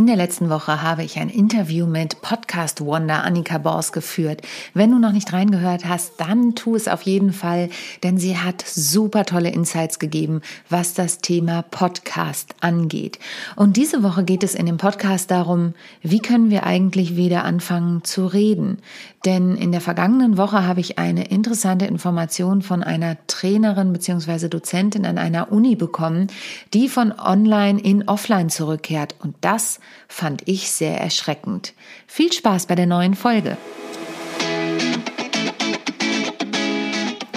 In 0.00 0.06
der 0.06 0.16
letzten 0.16 0.48
Woche 0.48 0.80
habe 0.80 1.04
ich 1.04 1.18
ein 1.18 1.28
Interview 1.28 1.84
mit 1.84 2.22
Podcast 2.22 2.80
Wonder 2.80 3.22
Annika 3.22 3.58
Bors 3.58 3.92
geführt. 3.92 4.40
Wenn 4.72 4.92
du 4.92 4.98
noch 4.98 5.12
nicht 5.12 5.30
reingehört 5.30 5.84
hast, 5.84 6.14
dann 6.16 6.54
tu 6.54 6.74
es 6.74 6.88
auf 6.88 7.02
jeden 7.02 7.34
Fall, 7.34 7.68
denn 8.02 8.16
sie 8.16 8.38
hat 8.38 8.64
super 8.66 9.26
tolle 9.26 9.50
Insights 9.50 9.98
gegeben, 9.98 10.40
was 10.70 10.94
das 10.94 11.18
Thema 11.18 11.60
Podcast 11.60 12.54
angeht. 12.60 13.18
Und 13.56 13.76
diese 13.76 14.02
Woche 14.02 14.24
geht 14.24 14.42
es 14.42 14.54
in 14.54 14.64
dem 14.64 14.78
Podcast 14.78 15.30
darum, 15.30 15.74
wie 16.00 16.20
können 16.20 16.48
wir 16.48 16.64
eigentlich 16.64 17.16
wieder 17.16 17.44
anfangen 17.44 18.02
zu 18.02 18.24
reden? 18.24 18.78
Denn 19.26 19.54
in 19.54 19.70
der 19.70 19.82
vergangenen 19.82 20.38
Woche 20.38 20.66
habe 20.66 20.80
ich 20.80 20.98
eine 20.98 21.26
interessante 21.26 21.84
Information 21.84 22.62
von 22.62 22.82
einer 22.82 23.18
Trainerin 23.26 23.92
bzw. 23.92 24.48
Dozentin 24.48 25.04
an 25.04 25.18
einer 25.18 25.52
Uni 25.52 25.76
bekommen, 25.76 26.28
die 26.72 26.88
von 26.88 27.12
online 27.12 27.78
in 27.78 28.08
offline 28.08 28.48
zurückkehrt. 28.48 29.16
Und 29.20 29.34
das 29.42 29.78
fand 30.08 30.42
ich 30.46 30.70
sehr 30.70 31.00
erschreckend. 31.00 31.74
Viel 32.06 32.32
Spaß 32.32 32.66
bei 32.66 32.74
der 32.74 32.86
neuen 32.86 33.14
Folge. 33.14 33.56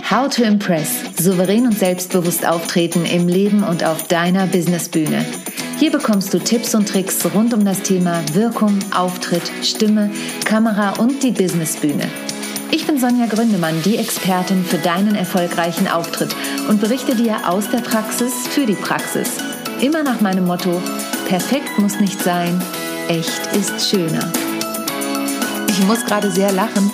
How 0.10 0.30
to 0.30 0.44
Impress. 0.44 0.90
Souverän 1.18 1.66
und 1.66 1.78
selbstbewusst 1.78 2.46
auftreten 2.46 3.06
im 3.06 3.28
Leben 3.28 3.64
und 3.64 3.84
auf 3.84 4.08
deiner 4.08 4.46
Businessbühne. 4.46 5.26
Hier 5.80 5.92
bekommst 5.92 6.34
du 6.34 6.40
Tipps 6.40 6.76
und 6.76 6.88
Tricks 6.88 7.26
rund 7.34 7.54
um 7.54 7.66
das 7.66 7.82
Thema 7.82 8.22
Wirkung, 8.34 8.78
Auftritt, 8.96 9.52
Stimme, 9.64 10.12
Kamera 10.46 10.92
und 11.00 11.24
die 11.24 11.32
Businessbühne. 11.32 12.08
Ich 12.72 12.88
bin 12.88 13.00
Sonja 13.00 13.26
Gründemann, 13.26 13.82
die 13.84 13.98
Expertin 13.98 14.64
für 14.64 14.78
deinen 14.78 15.16
erfolgreichen 15.16 15.88
Auftritt 15.88 16.36
und 16.70 16.80
berichte 16.80 17.16
dir 17.16 17.50
aus 17.50 17.70
der 17.70 17.80
Praxis 17.80 18.34
für 18.48 18.66
die 18.66 18.74
Praxis. 18.74 19.38
Immer 19.82 20.04
nach 20.04 20.22
meinem 20.22 20.46
Motto, 20.46 20.82
perfekt 21.28 21.78
muss 21.80 22.00
nicht 22.00 22.22
sein, 22.22 22.62
echt 23.08 23.56
ist 23.56 23.90
schöner. 23.90 24.32
Ich 25.68 25.84
muss 25.86 26.06
gerade 26.06 26.32
sehr 26.32 26.52
lachen, 26.52 26.92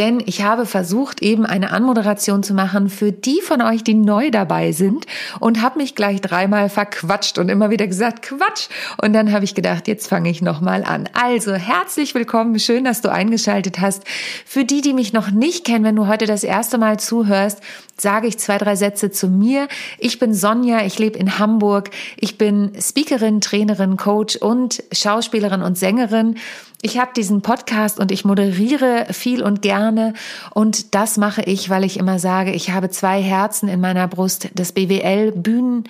denn 0.00 0.22
ich 0.24 0.42
habe 0.42 0.64
versucht, 0.64 1.20
eben 1.20 1.44
eine 1.44 1.72
Anmoderation 1.72 2.42
zu 2.42 2.54
machen 2.54 2.88
für 2.88 3.12
die 3.12 3.42
von 3.42 3.60
euch, 3.60 3.84
die 3.84 3.92
neu 3.92 4.30
dabei 4.30 4.72
sind 4.72 5.04
und 5.40 5.60
habe 5.60 5.78
mich 5.78 5.94
gleich 5.94 6.22
dreimal 6.22 6.70
verquatscht 6.70 7.36
und 7.36 7.50
immer 7.50 7.68
wieder 7.68 7.86
gesagt, 7.86 8.22
Quatsch. 8.22 8.68
Und 8.96 9.12
dann 9.12 9.30
habe 9.30 9.44
ich 9.44 9.54
gedacht, 9.54 9.88
jetzt 9.88 10.08
fange 10.08 10.30
ich 10.30 10.40
nochmal 10.40 10.84
an. 10.84 11.06
Also 11.12 11.52
herzlich 11.52 12.14
willkommen, 12.14 12.58
schön, 12.58 12.84
dass 12.84 13.02
du 13.02 13.12
eingeschaltet 13.12 13.78
hast. 13.78 14.04
Für 14.46 14.64
die, 14.64 14.80
die 14.80 14.94
mich 14.94 15.12
noch 15.12 15.32
nicht 15.32 15.66
kennen, 15.66 15.84
wenn 15.84 15.96
du 15.96 16.06
heute 16.06 16.24
das 16.24 16.44
erste 16.44 16.78
Mal 16.78 16.98
zuhörst, 16.98 17.60
sage 17.98 18.26
ich 18.26 18.38
zwei, 18.38 18.56
drei 18.56 18.76
Sätze 18.76 19.10
zu 19.10 19.28
mir. 19.28 19.68
Ich 19.98 20.18
bin 20.18 20.32
Sonja, 20.32 20.82
ich 20.86 20.98
lebe 20.98 21.18
in 21.18 21.38
Hamburg. 21.38 21.90
Ich 22.16 22.38
bin 22.38 22.72
Speakerin, 22.80 23.42
Trainerin, 23.42 23.98
Coach 23.98 24.36
und 24.36 24.82
Schauspielerin 24.92 25.60
und 25.60 25.76
Sängerin. 25.76 26.36
Ich 26.82 26.98
habe 26.98 27.10
diesen 27.14 27.42
Podcast 27.42 28.00
und 28.00 28.10
ich 28.10 28.24
moderiere 28.24 29.06
viel 29.10 29.42
und 29.42 29.60
gerne. 29.60 30.14
Und 30.54 30.94
das 30.94 31.18
mache 31.18 31.42
ich, 31.42 31.68
weil 31.68 31.84
ich 31.84 31.98
immer 31.98 32.18
sage, 32.18 32.52
ich 32.52 32.70
habe 32.70 32.88
zwei 32.88 33.20
Herzen 33.20 33.68
in 33.68 33.80
meiner 33.80 34.08
Brust, 34.08 34.48
das 34.54 34.72
BWL 34.72 35.32
Bühnen 35.32 35.84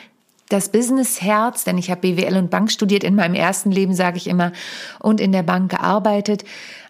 das 0.50 0.68
Business-Herz, 0.70 1.64
denn 1.64 1.78
ich 1.78 1.90
habe 1.90 2.00
BWL 2.00 2.36
und 2.36 2.50
Bank 2.50 2.70
studiert. 2.70 3.04
In 3.04 3.14
meinem 3.14 3.34
ersten 3.34 3.70
Leben, 3.70 3.94
sage 3.94 4.16
ich 4.16 4.26
immer, 4.26 4.52
und 4.98 5.20
in 5.20 5.32
der 5.32 5.44
Bank 5.44 5.70
gearbeitet, 5.70 6.44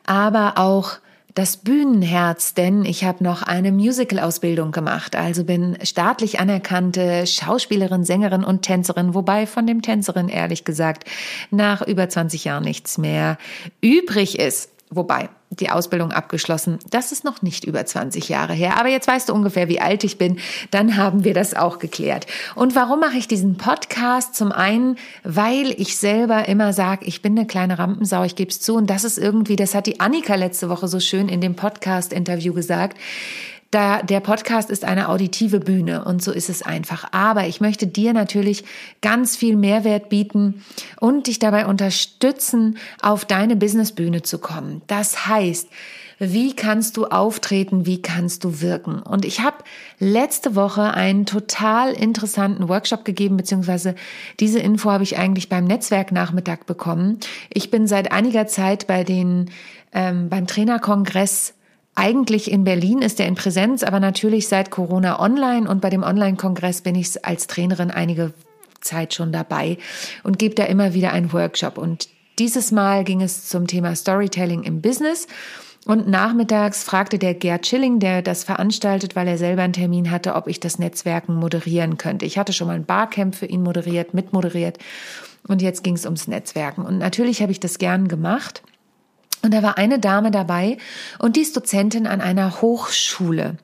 aber 0.06 0.54
auch 0.56 0.92
das 1.34 1.58
Bühnenherz, 1.58 2.54
denn 2.54 2.84
ich 2.84 3.04
habe 3.04 3.22
noch 3.22 3.42
eine 3.42 3.72
Musical-Ausbildung 3.72 4.72
gemacht, 4.72 5.16
also 5.16 5.44
bin 5.44 5.78
staatlich 5.82 6.40
anerkannte 6.40 7.26
Schauspielerin, 7.26 8.04
Sängerin 8.04 8.44
und 8.44 8.62
Tänzerin, 8.62 9.14
wobei 9.14 9.46
von 9.46 9.66
dem 9.66 9.82
Tänzerin 9.82 10.28
ehrlich 10.28 10.64
gesagt 10.64 11.04
nach 11.50 11.82
über 11.82 12.08
20 12.08 12.44
Jahren 12.44 12.64
nichts 12.64 12.98
mehr 12.98 13.38
übrig 13.80 14.38
ist. 14.38 14.70
Wobei, 14.92 15.28
die 15.50 15.70
Ausbildung 15.70 16.10
abgeschlossen. 16.10 16.80
Das 16.90 17.12
ist 17.12 17.22
noch 17.22 17.42
nicht 17.42 17.64
über 17.64 17.86
20 17.86 18.28
Jahre 18.28 18.54
her. 18.54 18.76
Aber 18.76 18.88
jetzt 18.88 19.06
weißt 19.06 19.28
du 19.28 19.34
ungefähr, 19.34 19.68
wie 19.68 19.80
alt 19.80 20.02
ich 20.02 20.18
bin. 20.18 20.40
Dann 20.72 20.96
haben 20.96 21.22
wir 21.22 21.32
das 21.32 21.54
auch 21.54 21.78
geklärt. 21.78 22.26
Und 22.56 22.74
warum 22.74 22.98
mache 22.98 23.16
ich 23.16 23.28
diesen 23.28 23.56
Podcast? 23.56 24.34
Zum 24.34 24.50
einen, 24.50 24.96
weil 25.22 25.70
ich 25.80 25.96
selber 25.96 26.48
immer 26.48 26.72
sage, 26.72 27.04
ich 27.04 27.22
bin 27.22 27.38
eine 27.38 27.46
kleine 27.46 27.78
Rampensau, 27.78 28.24
ich 28.24 28.34
gebe 28.34 28.50
es 28.50 28.60
zu. 28.60 28.74
Und 28.74 28.90
das 28.90 29.04
ist 29.04 29.16
irgendwie, 29.16 29.54
das 29.54 29.76
hat 29.76 29.86
die 29.86 30.00
Annika 30.00 30.34
letzte 30.34 30.68
Woche 30.68 30.88
so 30.88 30.98
schön 30.98 31.28
in 31.28 31.40
dem 31.40 31.54
Podcast-Interview 31.54 32.52
gesagt. 32.52 32.98
Da 33.70 34.02
der 34.02 34.20
Podcast 34.20 34.68
ist 34.68 34.84
eine 34.84 35.08
auditive 35.08 35.60
Bühne 35.60 36.04
und 36.04 36.22
so 36.22 36.32
ist 36.32 36.50
es 36.50 36.62
einfach. 36.62 37.08
Aber 37.12 37.46
ich 37.46 37.60
möchte 37.60 37.86
dir 37.86 38.12
natürlich 38.12 38.64
ganz 39.00 39.36
viel 39.36 39.56
Mehrwert 39.56 40.08
bieten 40.08 40.64
und 40.98 41.28
dich 41.28 41.38
dabei 41.38 41.66
unterstützen, 41.66 42.78
auf 43.00 43.24
deine 43.24 43.54
Businessbühne 43.54 44.22
zu 44.22 44.38
kommen. 44.38 44.82
Das 44.88 45.28
heißt, 45.28 45.68
wie 46.20 46.54
kannst 46.54 46.98
du 46.98 47.06
auftreten, 47.06 47.86
wie 47.86 48.02
kannst 48.02 48.44
du 48.44 48.60
wirken. 48.60 49.00
Und 49.00 49.24
ich 49.24 49.40
habe 49.40 49.56
letzte 49.98 50.54
Woche 50.54 50.92
einen 50.92 51.24
total 51.24 51.92
interessanten 51.92 52.68
Workshop 52.68 53.06
gegeben, 53.06 53.38
beziehungsweise 53.38 53.94
diese 54.38 54.58
Info 54.58 54.90
habe 54.90 55.02
ich 55.02 55.16
eigentlich 55.16 55.48
beim 55.48 55.64
Netzwerknachmittag 55.64 56.66
bekommen. 56.66 57.20
Ich 57.48 57.70
bin 57.70 57.86
seit 57.86 58.12
einiger 58.12 58.46
Zeit 58.46 58.86
bei 58.86 59.02
den 59.02 59.50
ähm, 59.92 60.28
beim 60.28 60.46
Trainerkongress 60.46 61.54
eigentlich 62.00 62.50
in 62.50 62.64
Berlin 62.64 63.02
ist 63.02 63.20
er 63.20 63.26
in 63.26 63.34
Präsenz, 63.34 63.82
aber 63.82 64.00
natürlich 64.00 64.48
seit 64.48 64.70
Corona 64.70 65.20
online 65.20 65.68
und 65.68 65.82
bei 65.82 65.90
dem 65.90 66.02
Online-Kongress 66.02 66.80
bin 66.80 66.94
ich 66.94 67.26
als 67.26 67.46
Trainerin 67.46 67.90
einige 67.90 68.32
Zeit 68.80 69.12
schon 69.12 69.32
dabei 69.32 69.76
und 70.22 70.38
gebe 70.38 70.54
da 70.54 70.64
immer 70.64 70.94
wieder 70.94 71.12
einen 71.12 71.34
Workshop. 71.34 71.76
Und 71.76 72.08
dieses 72.38 72.72
Mal 72.72 73.04
ging 73.04 73.20
es 73.20 73.50
zum 73.50 73.66
Thema 73.66 73.94
Storytelling 73.94 74.62
im 74.62 74.80
Business. 74.80 75.26
Und 75.84 76.08
nachmittags 76.08 76.84
fragte 76.84 77.18
der 77.18 77.34
Gerd 77.34 77.66
Schilling, 77.66 77.98
der 77.98 78.22
das 78.22 78.44
veranstaltet, 78.44 79.14
weil 79.14 79.28
er 79.28 79.36
selber 79.36 79.60
einen 79.60 79.74
Termin 79.74 80.10
hatte, 80.10 80.36
ob 80.36 80.46
ich 80.46 80.58
das 80.58 80.78
Netzwerken 80.78 81.34
moderieren 81.34 81.98
könnte. 81.98 82.24
Ich 82.24 82.38
hatte 82.38 82.54
schon 82.54 82.66
mal 82.66 82.76
ein 82.76 82.86
Barcamp 82.86 83.34
für 83.34 83.46
ihn 83.46 83.62
moderiert, 83.62 84.14
mitmoderiert. 84.14 84.78
Und 85.46 85.60
jetzt 85.60 85.84
ging 85.84 85.96
es 85.96 86.06
ums 86.06 86.28
Netzwerken. 86.28 86.86
Und 86.86 86.96
natürlich 86.96 87.42
habe 87.42 87.52
ich 87.52 87.60
das 87.60 87.76
gern 87.76 88.08
gemacht. 88.08 88.62
Und 89.42 89.54
da 89.54 89.62
war 89.62 89.78
eine 89.78 89.98
Dame 89.98 90.30
dabei 90.30 90.76
und 91.18 91.36
die 91.36 91.40
ist 91.40 91.56
Dozentin 91.56 92.06
an 92.06 92.20
einer 92.20 92.60
Hochschule. 92.60 93.56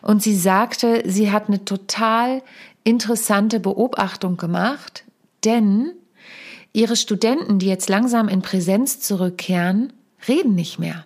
Und 0.00 0.22
sie 0.22 0.36
sagte, 0.36 1.02
sie 1.06 1.30
hat 1.30 1.48
eine 1.48 1.64
total 1.64 2.42
interessante 2.84 3.60
Beobachtung 3.60 4.36
gemacht, 4.36 5.04
denn 5.44 5.92
ihre 6.72 6.96
Studenten, 6.96 7.58
die 7.58 7.66
jetzt 7.66 7.88
langsam 7.88 8.28
in 8.28 8.42
Präsenz 8.42 9.00
zurückkehren, 9.00 9.92
reden 10.26 10.54
nicht 10.54 10.78
mehr. 10.78 11.04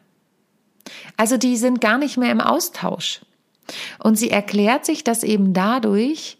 Also 1.16 1.36
die 1.36 1.56
sind 1.56 1.80
gar 1.80 1.98
nicht 1.98 2.16
mehr 2.16 2.30
im 2.30 2.40
Austausch. 2.40 3.20
Und 3.98 4.16
sie 4.16 4.30
erklärt 4.30 4.84
sich 4.84 5.04
das 5.04 5.22
eben 5.22 5.54
dadurch, 5.54 6.36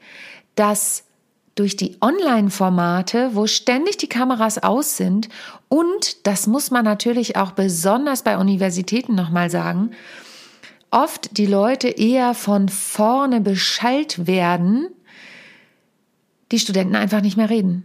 dass 0.54 1.04
durch 1.54 1.76
die 1.76 1.96
Online-Formate, 2.00 3.30
wo 3.34 3.46
ständig 3.46 3.98
die 3.98 4.08
Kameras 4.08 4.62
aus 4.62 4.96
sind 4.96 5.28
und, 5.68 6.26
das 6.26 6.46
muss 6.46 6.70
man 6.70 6.84
natürlich 6.84 7.36
auch 7.36 7.52
besonders 7.52 8.22
bei 8.22 8.38
Universitäten 8.38 9.14
nochmal 9.14 9.50
sagen, 9.50 9.90
oft 10.90 11.36
die 11.36 11.46
Leute 11.46 11.88
eher 11.88 12.34
von 12.34 12.68
vorne 12.68 13.40
beschallt 13.40 14.26
werden, 14.26 14.88
die 16.52 16.58
Studenten 16.58 16.96
einfach 16.96 17.22
nicht 17.22 17.36
mehr 17.36 17.50
reden. 17.50 17.84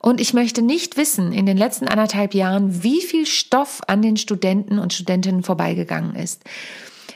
Und 0.00 0.20
ich 0.20 0.34
möchte 0.34 0.62
nicht 0.62 0.96
wissen, 0.96 1.32
in 1.32 1.46
den 1.46 1.56
letzten 1.56 1.88
anderthalb 1.88 2.34
Jahren, 2.34 2.82
wie 2.82 3.00
viel 3.00 3.26
Stoff 3.26 3.80
an 3.86 4.02
den 4.02 4.16
Studenten 4.16 4.78
und 4.78 4.92
Studentinnen 4.92 5.42
vorbeigegangen 5.42 6.14
ist. 6.14 6.44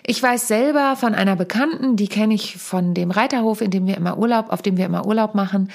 Ich 0.05 0.21
weiß 0.23 0.49
selber 0.49 0.97
von 0.97 1.15
einer 1.15 1.37
Bekannten, 1.37 1.97
die 1.97 2.09
kenne 2.09 2.35
ich 2.35 2.57
von 2.57 2.93
dem 2.93 3.11
Reiterhof, 3.11 3.61
in 3.61 3.71
dem 3.71 3.87
wir 3.87 3.97
immer 3.97 4.19
Urlaub, 4.19 4.51
auf 4.51 4.63
dem 4.63 4.77
wir 4.77 4.87
immer 4.87 5.07
Urlaub 5.07 5.35
machen, 5.35 5.71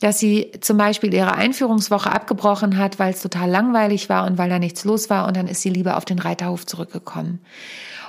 dass 0.00 0.18
sie 0.18 0.50
zum 0.60 0.76
Beispiel 0.76 1.12
ihre 1.12 1.34
Einführungswoche 1.34 2.10
abgebrochen 2.10 2.78
hat, 2.78 2.98
weil 2.98 3.12
es 3.12 3.22
total 3.22 3.50
langweilig 3.50 4.08
war 4.08 4.26
und 4.26 4.38
weil 4.38 4.48
da 4.48 4.58
nichts 4.58 4.84
los 4.84 5.10
war 5.10 5.26
und 5.26 5.36
dann 5.36 5.46
ist 5.46 5.62
sie 5.62 5.70
lieber 5.70 5.96
auf 5.96 6.04
den 6.04 6.18
Reiterhof 6.18 6.66
zurückgekommen. 6.66 7.40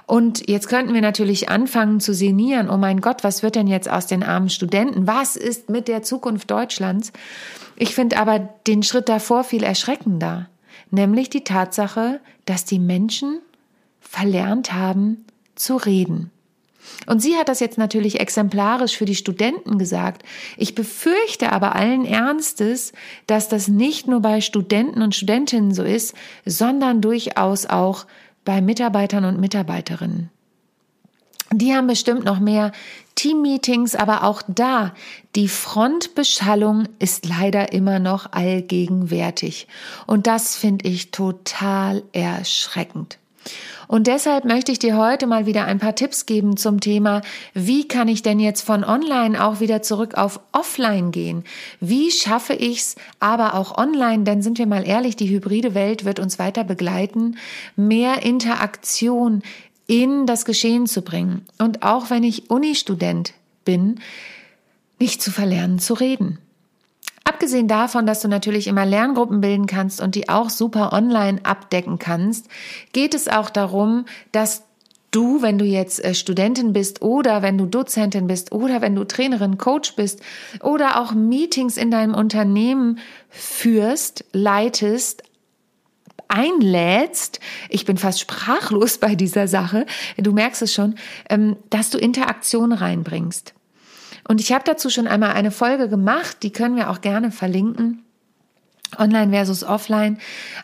Und 0.06 0.50
jetzt 0.50 0.70
könnten 0.70 0.94
wir 0.94 1.02
natürlich 1.02 1.50
anfangen 1.50 2.00
zu 2.00 2.14
sinnieren, 2.14 2.70
oh 2.70 2.78
mein 2.78 3.02
Gott, 3.02 3.26
was 3.26 3.44
wird 3.44 3.56
denn 3.56 3.68
jetzt 3.68 3.90
aus 3.90 4.08
den 4.08 4.24
armen 4.24 4.50
Studenten? 4.50 5.06
Was 5.06 5.36
ist 5.36 5.70
mit 5.70 5.90
der 5.90 6.02
Zukunft 6.02 6.50
Deutschlands? 6.50 7.12
Ich 7.76 7.94
finde 7.94 8.18
aber 8.18 8.40
den 8.40 8.84
Schritt 8.84 9.10
davor 9.10 9.44
viel 9.44 9.64
erschreckender, 9.64 10.48
nämlich 10.92 11.30
die 11.30 11.44
Tatsache, 11.44 12.22
dass 12.46 12.64
die 12.64 12.80
Menschen 12.80 13.40
verlernt 14.00 14.74
haben, 14.74 15.26
zu 15.58 15.76
reden. 15.78 16.32
Und 17.06 17.22
sie 17.22 17.36
hat 17.36 17.50
das 17.50 17.60
jetzt 17.60 17.78
natürlich 17.78 18.20
exemplarisch 18.20 18.98
für 18.98 19.06
die 19.06 19.16
Studenten 19.16 19.78
gesagt. 19.78 20.24
Ich 20.58 20.76
befürchte 20.76 21.52
aber 21.52 21.76
allen 21.76 22.06
Ernstes, 22.06 22.94
dass 23.28 23.50
das 23.50 23.68
nicht 23.68 24.08
nur 24.08 24.22
bei 24.22 24.42
Studenten 24.42 25.02
und 25.02 25.16
Studentinnen 25.16 25.74
so 25.74 25.84
ist, 25.84 26.16
sondern 26.46 27.02
durchaus 27.02 27.66
auch 27.66 28.06
bei 28.46 28.62
Mitarbeitern 28.62 29.26
und 29.26 29.40
Mitarbeiterinnen. 29.40 30.30
Die 31.54 31.74
haben 31.74 31.88
bestimmt 31.88 32.26
noch 32.26 32.40
mehr 32.40 32.74
Teammeetings, 33.16 33.96
aber 33.96 34.24
auch 34.24 34.42
da, 34.48 34.94
die 35.36 35.48
Frontbeschallung 35.48 36.90
ist 37.00 37.26
leider 37.26 37.72
immer 37.72 38.00
noch 38.00 38.34
allgegenwärtig. 38.34 39.68
Und 40.08 40.28
das 40.28 40.58
finde 40.58 40.90
ich 40.90 41.12
total 41.12 42.04
erschreckend. 42.12 43.18
Und 43.88 44.08
deshalb 44.08 44.46
möchte 44.46 44.72
ich 44.72 44.80
dir 44.80 44.98
heute 44.98 45.28
mal 45.28 45.46
wieder 45.46 45.66
ein 45.66 45.80
paar 45.80 45.96
Tipps 45.96 46.26
geben 46.26 46.58
zum 46.58 46.80
Thema, 46.80 47.22
wie 47.54 47.88
kann 47.88 48.08
ich 48.08 48.22
denn 48.22 48.40
jetzt 48.40 48.62
von 48.62 48.84
online 48.84 49.44
auch 49.44 49.60
wieder 49.60 49.82
zurück 49.82 50.16
auf 50.16 50.40
offline 50.52 51.12
gehen? 51.12 51.44
Wie 51.80 52.12
schaffe 52.12 52.54
ich's 52.54 52.96
aber 53.20 53.54
auch 53.54 53.78
online, 53.78 54.24
denn 54.24 54.42
sind 54.42 54.58
wir 54.58 54.68
mal 54.68 54.86
ehrlich, 54.86 55.16
die 55.16 55.30
hybride 55.30 55.74
Welt 55.74 56.06
wird 56.06 56.20
uns 56.20 56.38
weiter 56.38 56.64
begleiten, 56.64 57.38
mehr 57.76 58.24
Interaktion 58.24 59.42
in 59.88 60.26
das 60.26 60.44
Geschehen 60.44 60.86
zu 60.86 61.02
bringen. 61.02 61.46
Und 61.58 61.84
auch 61.84 62.10
wenn 62.10 62.24
ich 62.24 62.50
Uni-Student 62.50 63.34
bin, 63.64 64.02
nicht 65.00 65.22
zu 65.22 65.32
verlernen 65.32 65.80
zu 65.80 65.94
reden. 65.94 66.40
Abgesehen 67.38 67.68
davon, 67.68 68.08
dass 68.08 68.22
du 68.22 68.28
natürlich 68.28 68.66
immer 68.66 68.84
Lerngruppen 68.84 69.42
bilden 69.42 69.68
kannst 69.68 70.02
und 70.02 70.16
die 70.16 70.28
auch 70.28 70.50
super 70.50 70.92
online 70.92 71.40
abdecken 71.44 72.00
kannst, 72.00 72.48
geht 72.94 73.14
es 73.14 73.28
auch 73.28 73.52
darum, 73.52 74.06
dass 74.32 74.64
du, 75.12 75.44
wenn 75.44 75.60
du 75.60 75.64
jetzt 75.64 76.04
äh, 76.04 76.16
Studentin 76.16 76.74
bist 76.74 77.04
oder 77.04 77.44
wenn 77.44 77.60
du 77.60 77.68
Dozentin 77.68 78.26
bist 78.26 78.54
oder 78.54 78.82
wenn 78.82 78.96
du 78.96 79.04
Trainerin, 79.04 79.60
Coach 79.60 79.96
bist 79.96 80.20
oder 80.64 81.00
auch 81.00 81.14
Meetings 81.14 81.78
in 81.78 81.92
deinem 81.92 82.16
Unternehmen 82.16 82.98
führst, 83.30 84.26
leitest, 84.34 85.22
einlädst, 86.30 87.40
ich 87.70 87.86
bin 87.86 87.98
fast 87.98 88.20
sprachlos 88.20 88.98
bei 89.00 89.14
dieser 89.14 89.48
Sache, 89.48 89.86
du 90.18 90.32
merkst 90.32 90.64
es 90.64 90.74
schon, 90.74 90.96
ähm, 91.30 91.56
dass 91.70 91.92
du 91.92 92.00
Interaktion 92.00 92.72
reinbringst. 92.72 93.54
Und 94.28 94.42
ich 94.42 94.52
habe 94.52 94.64
dazu 94.66 94.90
schon 94.90 95.08
einmal 95.08 95.32
eine 95.32 95.52
Folge 95.52 95.90
gemacht, 95.90 96.38
die 96.44 96.52
können 96.52 96.76
wir 96.76 96.90
auch 96.90 97.02
gerne 97.02 97.32
verlinken. 97.32 98.04
Online 98.98 99.32
versus 99.32 99.64
offline. 99.66 100.18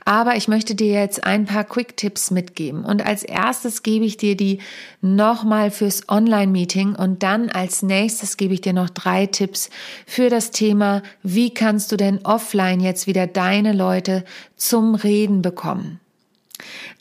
Aber 0.06 0.38
ich 0.38 0.48
möchte 0.48 0.76
dir 0.76 0.94
jetzt 0.94 1.26
ein 1.26 1.46
paar 1.46 1.66
Quick-Tipps 1.66 2.32
mitgeben. 2.32 2.86
Und 2.86 3.06
als 3.06 3.24
erstes 3.24 3.84
gebe 3.84 4.06
ich 4.06 4.16
dir 4.16 4.38
die 4.38 4.60
nochmal 5.02 5.72
fürs 5.72 6.08
Online-Meeting 6.08 6.96
und 6.96 7.22
dann 7.22 7.50
als 7.50 7.84
nächstes 7.84 8.38
gebe 8.38 8.54
ich 8.54 8.62
dir 8.62 8.72
noch 8.74 8.90
drei 8.90 9.26
Tipps 9.26 9.70
für 10.06 10.30
das 10.30 10.52
Thema, 10.52 11.04
wie 11.22 11.54
kannst 11.54 11.92
du 11.92 11.98
denn 11.98 12.26
offline 12.26 12.80
jetzt 12.80 13.08
wieder 13.08 13.28
deine 13.28 13.74
Leute 13.74 14.24
zum 14.56 14.96
Reden 14.96 15.42
bekommen. 15.42 16.00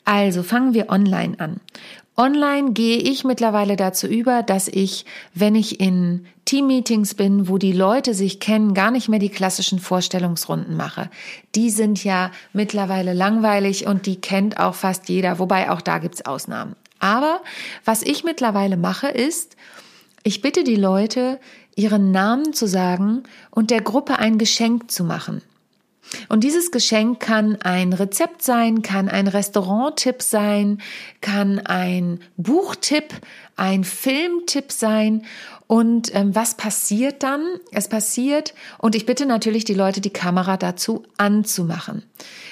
Also 0.03 0.43
fangen 0.43 0.73
wir 0.73 0.89
online 0.89 1.39
an. 1.39 1.61
Online 2.15 2.73
gehe 2.73 2.97
ich 2.97 3.23
mittlerweile 3.23 3.75
dazu 3.75 4.05
über, 4.05 4.43
dass 4.43 4.67
ich, 4.67 5.05
wenn 5.33 5.55
ich 5.55 5.79
in 5.79 6.25
Teammeetings 6.45 7.15
bin, 7.15 7.47
wo 7.47 7.57
die 7.57 7.71
Leute 7.71 8.13
sich 8.13 8.39
kennen, 8.39 8.75
gar 8.75 8.91
nicht 8.91 9.09
mehr 9.09 9.19
die 9.19 9.29
klassischen 9.29 9.79
Vorstellungsrunden 9.79 10.77
mache. 10.77 11.09
Die 11.55 11.71
sind 11.71 12.03
ja 12.03 12.31
mittlerweile 12.51 13.13
langweilig 13.13 13.87
und 13.87 14.05
die 14.05 14.21
kennt 14.21 14.59
auch 14.59 14.75
fast 14.75 15.09
jeder, 15.09 15.39
wobei 15.39 15.71
auch 15.71 15.81
da 15.81 15.97
gibt's 15.97 16.25
Ausnahmen. 16.25 16.75
Aber 16.99 17.41
was 17.83 18.03
ich 18.03 18.23
mittlerweile 18.23 18.77
mache, 18.77 19.07
ist, 19.07 19.57
ich 20.21 20.41
bitte 20.41 20.63
die 20.63 20.75
Leute, 20.75 21.39
ihren 21.75 22.11
Namen 22.11 22.53
zu 22.53 22.67
sagen 22.67 23.23
und 23.49 23.71
der 23.71 23.81
Gruppe 23.81 24.19
ein 24.19 24.37
Geschenk 24.37 24.91
zu 24.91 25.03
machen. 25.03 25.41
Und 26.29 26.43
dieses 26.43 26.71
Geschenk 26.71 27.19
kann 27.19 27.57
ein 27.61 27.93
Rezept 27.93 28.41
sein, 28.41 28.81
kann 28.81 29.09
ein 29.09 29.27
Restauranttipp 29.27 30.21
sein, 30.21 30.79
kann 31.21 31.59
ein 31.59 32.19
Buchtipp, 32.37 33.13
ein 33.55 33.83
Filmtipp 33.83 34.71
sein. 34.71 35.25
Und 35.67 36.13
ähm, 36.13 36.35
was 36.35 36.55
passiert 36.55 37.23
dann? 37.23 37.41
Es 37.71 37.87
passiert, 37.87 38.53
und 38.77 38.95
ich 38.95 39.05
bitte 39.05 39.25
natürlich 39.25 39.65
die 39.65 39.73
Leute, 39.73 40.01
die 40.01 40.11
Kamera 40.11 40.57
dazu 40.57 41.03
anzumachen. 41.17 42.03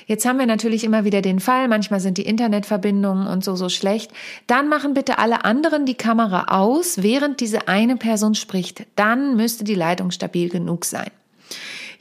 Jetzt 0.08 0.26
haben 0.26 0.40
wir 0.40 0.46
natürlich 0.46 0.84
immer 0.84 1.06
wieder 1.06 1.22
den 1.22 1.40
Fall, 1.40 1.68
manchmal 1.68 2.00
sind 2.00 2.18
die 2.18 2.26
Internetverbindungen 2.26 3.28
und 3.28 3.44
so 3.44 3.56
so 3.56 3.70
schlecht. 3.70 4.12
Dann 4.48 4.70
machen 4.70 4.94
bitte 4.94 5.20
alle 5.20 5.46
anderen 5.46 5.86
die 5.86 5.96
Kamera 5.96 6.46
aus, 6.58 7.04
während 7.04 7.42
diese 7.42 7.68
eine 7.68 7.96
Person 7.98 8.34
spricht. 8.34 8.86
Dann 8.96 9.36
müsste 9.36 9.64
die 9.64 9.76
Leitung 9.76 10.12
stabil 10.12 10.50
genug 10.50 10.86
sein. 10.86 11.12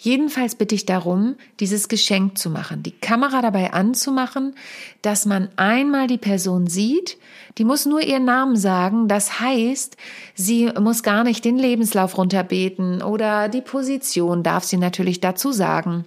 Jedenfalls 0.02 0.54
bitte 0.54 0.74
ich 0.74 0.86
darum, 0.86 1.36
dieses 1.60 1.88
Geschenk 1.88 2.38
zu 2.38 2.48
machen, 2.48 2.82
die 2.82 2.98
Kamera 2.98 3.42
dabei 3.42 3.74
anzumachen, 3.74 4.54
dass 5.02 5.26
man 5.26 5.50
einmal 5.56 6.06
die 6.06 6.16
Person 6.16 6.68
sieht, 6.68 7.18
die 7.58 7.64
muss 7.64 7.84
nur 7.84 8.00
ihren 8.00 8.24
Namen 8.24 8.56
sagen, 8.56 9.08
das 9.08 9.40
heißt, 9.40 9.98
sie 10.34 10.70
muss 10.80 11.02
gar 11.02 11.22
nicht 11.22 11.44
den 11.44 11.58
Lebenslauf 11.58 12.16
runterbeten 12.16 13.02
oder 13.02 13.50
die 13.50 13.60
Position 13.60 14.42
darf 14.42 14.64
sie 14.64 14.78
natürlich 14.78 15.20
dazu 15.20 15.52
sagen. 15.52 16.06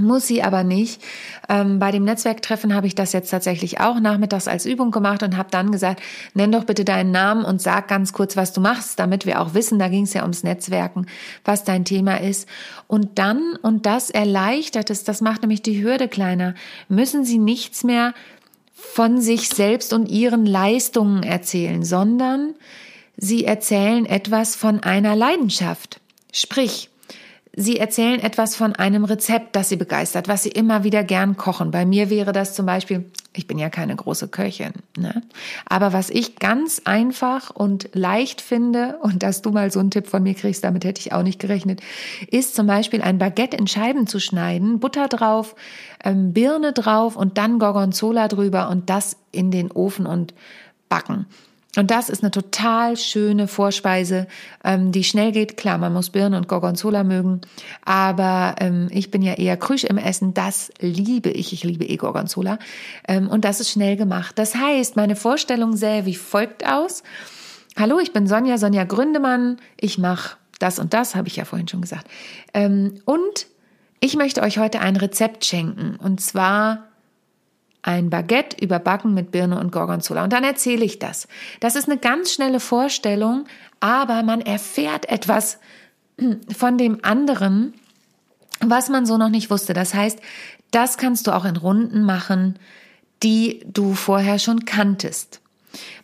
Muss 0.00 0.26
sie 0.26 0.42
aber 0.42 0.64
nicht. 0.64 1.00
Ähm, 1.48 1.78
bei 1.78 1.92
dem 1.92 2.02
Netzwerktreffen 2.02 2.74
habe 2.74 2.88
ich 2.88 2.96
das 2.96 3.12
jetzt 3.12 3.30
tatsächlich 3.30 3.78
auch 3.80 4.00
nachmittags 4.00 4.48
als 4.48 4.66
Übung 4.66 4.90
gemacht 4.90 5.22
und 5.22 5.36
habe 5.36 5.50
dann 5.52 5.70
gesagt, 5.70 6.02
nenn 6.34 6.50
doch 6.50 6.64
bitte 6.64 6.84
deinen 6.84 7.12
Namen 7.12 7.44
und 7.44 7.62
sag 7.62 7.86
ganz 7.86 8.12
kurz, 8.12 8.36
was 8.36 8.52
du 8.52 8.60
machst, 8.60 8.98
damit 8.98 9.24
wir 9.24 9.40
auch 9.40 9.54
wissen, 9.54 9.78
da 9.78 9.88
ging 9.88 10.02
es 10.02 10.14
ja 10.14 10.22
ums 10.22 10.42
Netzwerken, 10.42 11.06
was 11.44 11.62
dein 11.62 11.84
Thema 11.84 12.20
ist. 12.20 12.48
Und 12.88 13.20
dann, 13.20 13.56
und 13.62 13.86
das 13.86 14.10
erleichtert 14.10 14.90
es, 14.90 15.04
das 15.04 15.20
macht 15.20 15.42
nämlich 15.42 15.62
die 15.62 15.80
Hürde 15.80 16.08
kleiner, 16.08 16.54
müssen 16.88 17.24
sie 17.24 17.38
nichts 17.38 17.84
mehr 17.84 18.14
von 18.74 19.20
sich 19.20 19.48
selbst 19.48 19.92
und 19.92 20.08
ihren 20.08 20.44
Leistungen 20.44 21.22
erzählen, 21.22 21.84
sondern 21.84 22.54
sie 23.16 23.44
erzählen 23.44 24.06
etwas 24.06 24.56
von 24.56 24.80
einer 24.80 25.14
Leidenschaft. 25.14 26.00
Sprich, 26.32 26.90
Sie 27.56 27.78
erzählen 27.78 28.20
etwas 28.20 28.56
von 28.56 28.74
einem 28.74 29.04
Rezept, 29.04 29.54
das 29.54 29.68
Sie 29.68 29.76
begeistert, 29.76 30.26
was 30.26 30.42
Sie 30.42 30.48
immer 30.48 30.82
wieder 30.82 31.04
gern 31.04 31.36
kochen. 31.36 31.70
Bei 31.70 31.86
mir 31.86 32.10
wäre 32.10 32.32
das 32.32 32.54
zum 32.54 32.66
Beispiel, 32.66 33.04
ich 33.32 33.46
bin 33.46 33.58
ja 33.58 33.70
keine 33.70 33.94
große 33.94 34.28
Köchin, 34.28 34.72
ne? 34.96 35.22
aber 35.66 35.92
was 35.92 36.10
ich 36.10 36.36
ganz 36.36 36.82
einfach 36.84 37.50
und 37.50 37.90
leicht 37.92 38.40
finde, 38.40 38.98
und 39.02 39.22
dass 39.22 39.42
du 39.42 39.50
mal 39.50 39.70
so 39.70 39.80
einen 39.80 39.90
Tipp 39.90 40.08
von 40.08 40.22
mir 40.22 40.34
kriegst, 40.34 40.64
damit 40.64 40.84
hätte 40.84 41.00
ich 41.00 41.12
auch 41.12 41.22
nicht 41.22 41.38
gerechnet, 41.38 41.80
ist 42.28 42.54
zum 42.54 42.66
Beispiel 42.66 43.02
ein 43.02 43.18
Baguette 43.18 43.56
in 43.56 43.66
Scheiben 43.66 44.06
zu 44.06 44.18
schneiden, 44.18 44.80
Butter 44.80 45.08
drauf, 45.08 45.54
ähm, 46.02 46.32
Birne 46.32 46.72
drauf 46.72 47.16
und 47.16 47.38
dann 47.38 47.58
Gorgonzola 47.58 48.28
drüber 48.28 48.68
und 48.68 48.90
das 48.90 49.16
in 49.30 49.50
den 49.50 49.70
Ofen 49.70 50.06
und 50.06 50.34
backen. 50.88 51.26
Und 51.76 51.90
das 51.90 52.08
ist 52.08 52.22
eine 52.22 52.30
total 52.30 52.96
schöne 52.96 53.48
Vorspeise, 53.48 54.26
ähm, 54.62 54.92
die 54.92 55.04
schnell 55.04 55.32
geht. 55.32 55.56
Klar, 55.56 55.78
man 55.78 55.92
muss 55.92 56.10
Birnen 56.10 56.34
und 56.34 56.48
Gorgonzola 56.48 57.04
mögen, 57.04 57.40
aber 57.84 58.56
ähm, 58.60 58.88
ich 58.90 59.10
bin 59.10 59.22
ja 59.22 59.34
eher 59.34 59.56
krüsch 59.56 59.84
im 59.84 59.98
Essen. 59.98 60.34
Das 60.34 60.70
liebe 60.80 61.30
ich. 61.30 61.52
Ich 61.52 61.64
liebe 61.64 61.84
eh 61.84 61.96
Gorgonzola. 61.96 62.58
Ähm, 63.08 63.28
und 63.28 63.44
das 63.44 63.60
ist 63.60 63.70
schnell 63.70 63.96
gemacht. 63.96 64.38
Das 64.38 64.54
heißt, 64.54 64.96
meine 64.96 65.16
Vorstellung 65.16 65.76
sähe 65.76 66.06
wie 66.06 66.14
folgt 66.14 66.66
aus. 66.66 67.02
Hallo, 67.76 67.98
ich 67.98 68.12
bin 68.12 68.26
Sonja, 68.26 68.58
Sonja 68.58 68.84
Gründemann. 68.84 69.58
Ich 69.80 69.98
mache 69.98 70.36
das 70.58 70.78
und 70.78 70.94
das, 70.94 71.14
habe 71.14 71.28
ich 71.28 71.36
ja 71.36 71.44
vorhin 71.44 71.68
schon 71.68 71.80
gesagt. 71.80 72.06
Ähm, 72.52 73.00
und 73.04 73.46
ich 74.00 74.16
möchte 74.16 74.42
euch 74.42 74.58
heute 74.58 74.80
ein 74.80 74.96
Rezept 74.96 75.44
schenken. 75.44 75.96
Und 75.96 76.20
zwar 76.20 76.88
ein 77.84 78.08
Baguette 78.08 78.56
überbacken 78.64 79.12
mit 79.12 79.30
Birne 79.30 79.60
und 79.60 79.70
Gorgonzola. 79.70 80.24
Und 80.24 80.32
dann 80.32 80.42
erzähle 80.42 80.84
ich 80.84 80.98
das. 80.98 81.28
Das 81.60 81.76
ist 81.76 81.86
eine 81.88 81.98
ganz 81.98 82.32
schnelle 82.32 82.58
Vorstellung, 82.58 83.44
aber 83.78 84.22
man 84.22 84.40
erfährt 84.40 85.08
etwas 85.10 85.58
von 86.56 86.78
dem 86.78 87.04
anderen, 87.04 87.74
was 88.60 88.88
man 88.88 89.04
so 89.04 89.18
noch 89.18 89.28
nicht 89.28 89.50
wusste. 89.50 89.74
Das 89.74 89.92
heißt, 89.92 90.18
das 90.70 90.96
kannst 90.96 91.26
du 91.26 91.32
auch 91.32 91.44
in 91.44 91.56
Runden 91.56 92.04
machen, 92.04 92.58
die 93.22 93.64
du 93.66 93.92
vorher 93.92 94.38
schon 94.38 94.64
kanntest. 94.64 95.42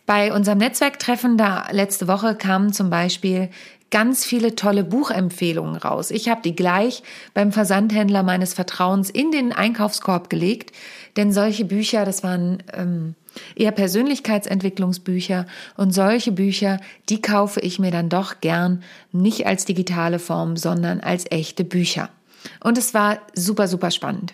Bei 0.05 0.33
unserem 0.33 0.59
Netzwerktreffen 0.59 1.35
da 1.35 1.67
letzte 1.71 2.07
Woche 2.07 2.35
kamen 2.35 2.73
zum 2.73 2.91
Beispiel 2.91 3.49
ganz 3.91 4.23
viele 4.25 4.55
tolle 4.55 4.83
Buchempfehlungen 4.83 5.75
raus. 5.75 6.11
Ich 6.11 6.29
habe 6.29 6.41
die 6.41 6.55
gleich 6.55 7.03
beim 7.33 7.51
Versandhändler 7.51 8.23
meines 8.23 8.53
Vertrauens 8.53 9.09
in 9.09 9.31
den 9.31 9.51
Einkaufskorb 9.51 10.29
gelegt, 10.29 10.71
denn 11.17 11.31
solche 11.31 11.65
Bücher, 11.65 12.05
das 12.05 12.23
waren 12.23 12.63
ähm, 12.73 13.15
eher 13.55 13.71
Persönlichkeitsentwicklungsbücher 13.71 15.45
und 15.77 15.91
solche 15.91 16.31
Bücher, 16.31 16.79
die 17.09 17.21
kaufe 17.21 17.59
ich 17.59 17.79
mir 17.79 17.91
dann 17.91 18.09
doch 18.09 18.41
gern 18.41 18.83
nicht 19.11 19.45
als 19.45 19.65
digitale 19.65 20.19
Form, 20.19 20.57
sondern 20.57 20.99
als 21.01 21.25
echte 21.29 21.63
Bücher. 21.63 22.09
Und 22.63 22.77
es 22.77 22.93
war 22.93 23.19
super, 23.33 23.67
super 23.67 23.91
spannend. 23.91 24.33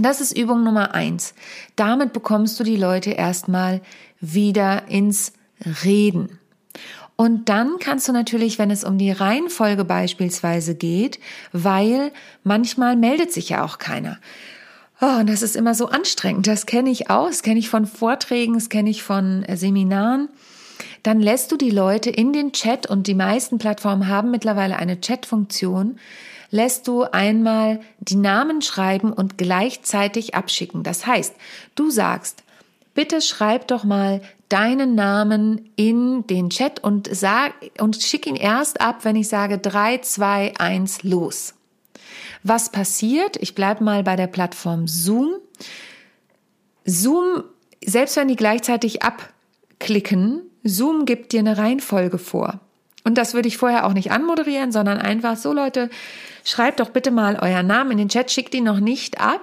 Das 0.00 0.20
ist 0.20 0.36
Übung 0.36 0.62
Nummer 0.62 0.94
eins. 0.94 1.34
Damit 1.74 2.12
bekommst 2.12 2.58
du 2.60 2.64
die 2.64 2.76
Leute 2.76 3.10
erstmal 3.10 3.80
wieder 4.20 4.86
ins 4.88 5.32
Reden. 5.84 6.38
Und 7.16 7.48
dann 7.48 7.80
kannst 7.80 8.06
du 8.06 8.12
natürlich, 8.12 8.60
wenn 8.60 8.70
es 8.70 8.84
um 8.84 8.96
die 8.96 9.10
Reihenfolge 9.10 9.84
beispielsweise 9.84 10.76
geht, 10.76 11.18
weil 11.50 12.12
manchmal 12.44 12.94
meldet 12.94 13.32
sich 13.32 13.48
ja 13.48 13.64
auch 13.64 13.78
keiner. 13.78 14.18
Oh, 15.00 15.20
und 15.20 15.28
das 15.28 15.42
ist 15.42 15.54
immer 15.54 15.74
so 15.74 15.86
anstrengend. 15.86 16.48
Das 16.48 16.66
kenne 16.66 16.90
ich 16.90 17.08
auch. 17.08 17.28
Das 17.28 17.42
kenne 17.42 17.60
ich 17.60 17.68
von 17.68 17.86
Vorträgen, 17.86 18.54
das 18.54 18.68
kenne 18.68 18.90
ich 18.90 19.02
von 19.02 19.44
äh, 19.44 19.56
Seminaren. 19.56 20.28
dann 21.04 21.20
lässt 21.20 21.52
du 21.52 21.56
die 21.56 21.70
Leute 21.70 22.10
in 22.10 22.32
den 22.32 22.52
Chat 22.52 22.88
und 22.88 23.06
die 23.06 23.14
meisten 23.14 23.58
Plattformen 23.58 24.08
haben 24.08 24.30
mittlerweile 24.30 24.76
eine 24.76 25.00
Chat-Funktion, 25.00 25.98
lässt 26.50 26.88
du 26.88 27.02
einmal 27.02 27.80
die 28.00 28.16
Namen 28.16 28.62
schreiben 28.62 29.12
und 29.12 29.38
gleichzeitig 29.38 30.34
abschicken. 30.34 30.82
Das 30.82 31.06
heißt, 31.06 31.34
du 31.76 31.90
sagst, 31.90 32.42
bitte 32.94 33.20
schreib 33.20 33.68
doch 33.68 33.84
mal 33.84 34.20
deinen 34.48 34.94
Namen 34.94 35.70
in 35.76 36.26
den 36.26 36.50
Chat 36.50 36.82
und 36.82 37.08
sag 37.12 37.52
und 37.78 38.02
schick 38.02 38.26
ihn 38.26 38.36
erst 38.36 38.80
ab, 38.80 39.04
wenn 39.04 39.16
ich 39.16 39.28
sage 39.28 39.58
3, 39.58 39.98
2, 39.98 40.54
1, 40.58 41.02
los. 41.04 41.54
Was 42.42 42.70
passiert? 42.70 43.36
Ich 43.40 43.54
bleibe 43.54 43.84
mal 43.84 44.02
bei 44.02 44.16
der 44.16 44.26
Plattform 44.26 44.86
Zoom. 44.86 45.34
Zoom, 46.84 47.44
selbst 47.84 48.16
wenn 48.16 48.28
die 48.28 48.36
gleichzeitig 48.36 49.02
abklicken, 49.02 50.42
Zoom 50.64 51.04
gibt 51.04 51.32
dir 51.32 51.40
eine 51.40 51.58
Reihenfolge 51.58 52.18
vor. 52.18 52.60
Und 53.04 53.16
das 53.16 53.34
würde 53.34 53.48
ich 53.48 53.56
vorher 53.56 53.86
auch 53.86 53.94
nicht 53.94 54.10
anmoderieren, 54.10 54.72
sondern 54.72 54.98
einfach 54.98 55.36
so, 55.36 55.52
Leute, 55.52 55.88
schreibt 56.44 56.80
doch 56.80 56.90
bitte 56.90 57.10
mal 57.10 57.36
euren 57.36 57.66
Namen 57.66 57.92
in 57.92 57.98
den 57.98 58.08
Chat, 58.08 58.30
schickt 58.30 58.54
ihn 58.54 58.64
noch 58.64 58.80
nicht 58.80 59.20
ab. 59.20 59.40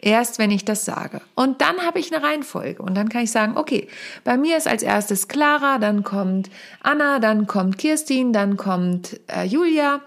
Erst 0.00 0.38
wenn 0.38 0.50
ich 0.50 0.64
das 0.64 0.84
sage. 0.84 1.20
Und 1.34 1.60
dann 1.60 1.78
habe 1.78 1.98
ich 1.98 2.12
eine 2.12 2.24
Reihenfolge. 2.24 2.82
Und 2.82 2.96
dann 2.96 3.08
kann 3.08 3.22
ich 3.22 3.30
sagen, 3.30 3.56
okay, 3.56 3.88
bei 4.24 4.36
mir 4.36 4.56
ist 4.56 4.68
als 4.68 4.82
erstes 4.82 5.28
Clara, 5.28 5.78
dann 5.78 6.04
kommt 6.04 6.50
Anna, 6.82 7.18
dann 7.18 7.46
kommt 7.46 7.78
Kirstin, 7.78 8.32
dann 8.32 8.56
kommt 8.56 9.20
äh, 9.28 9.44
Julia. 9.44 10.00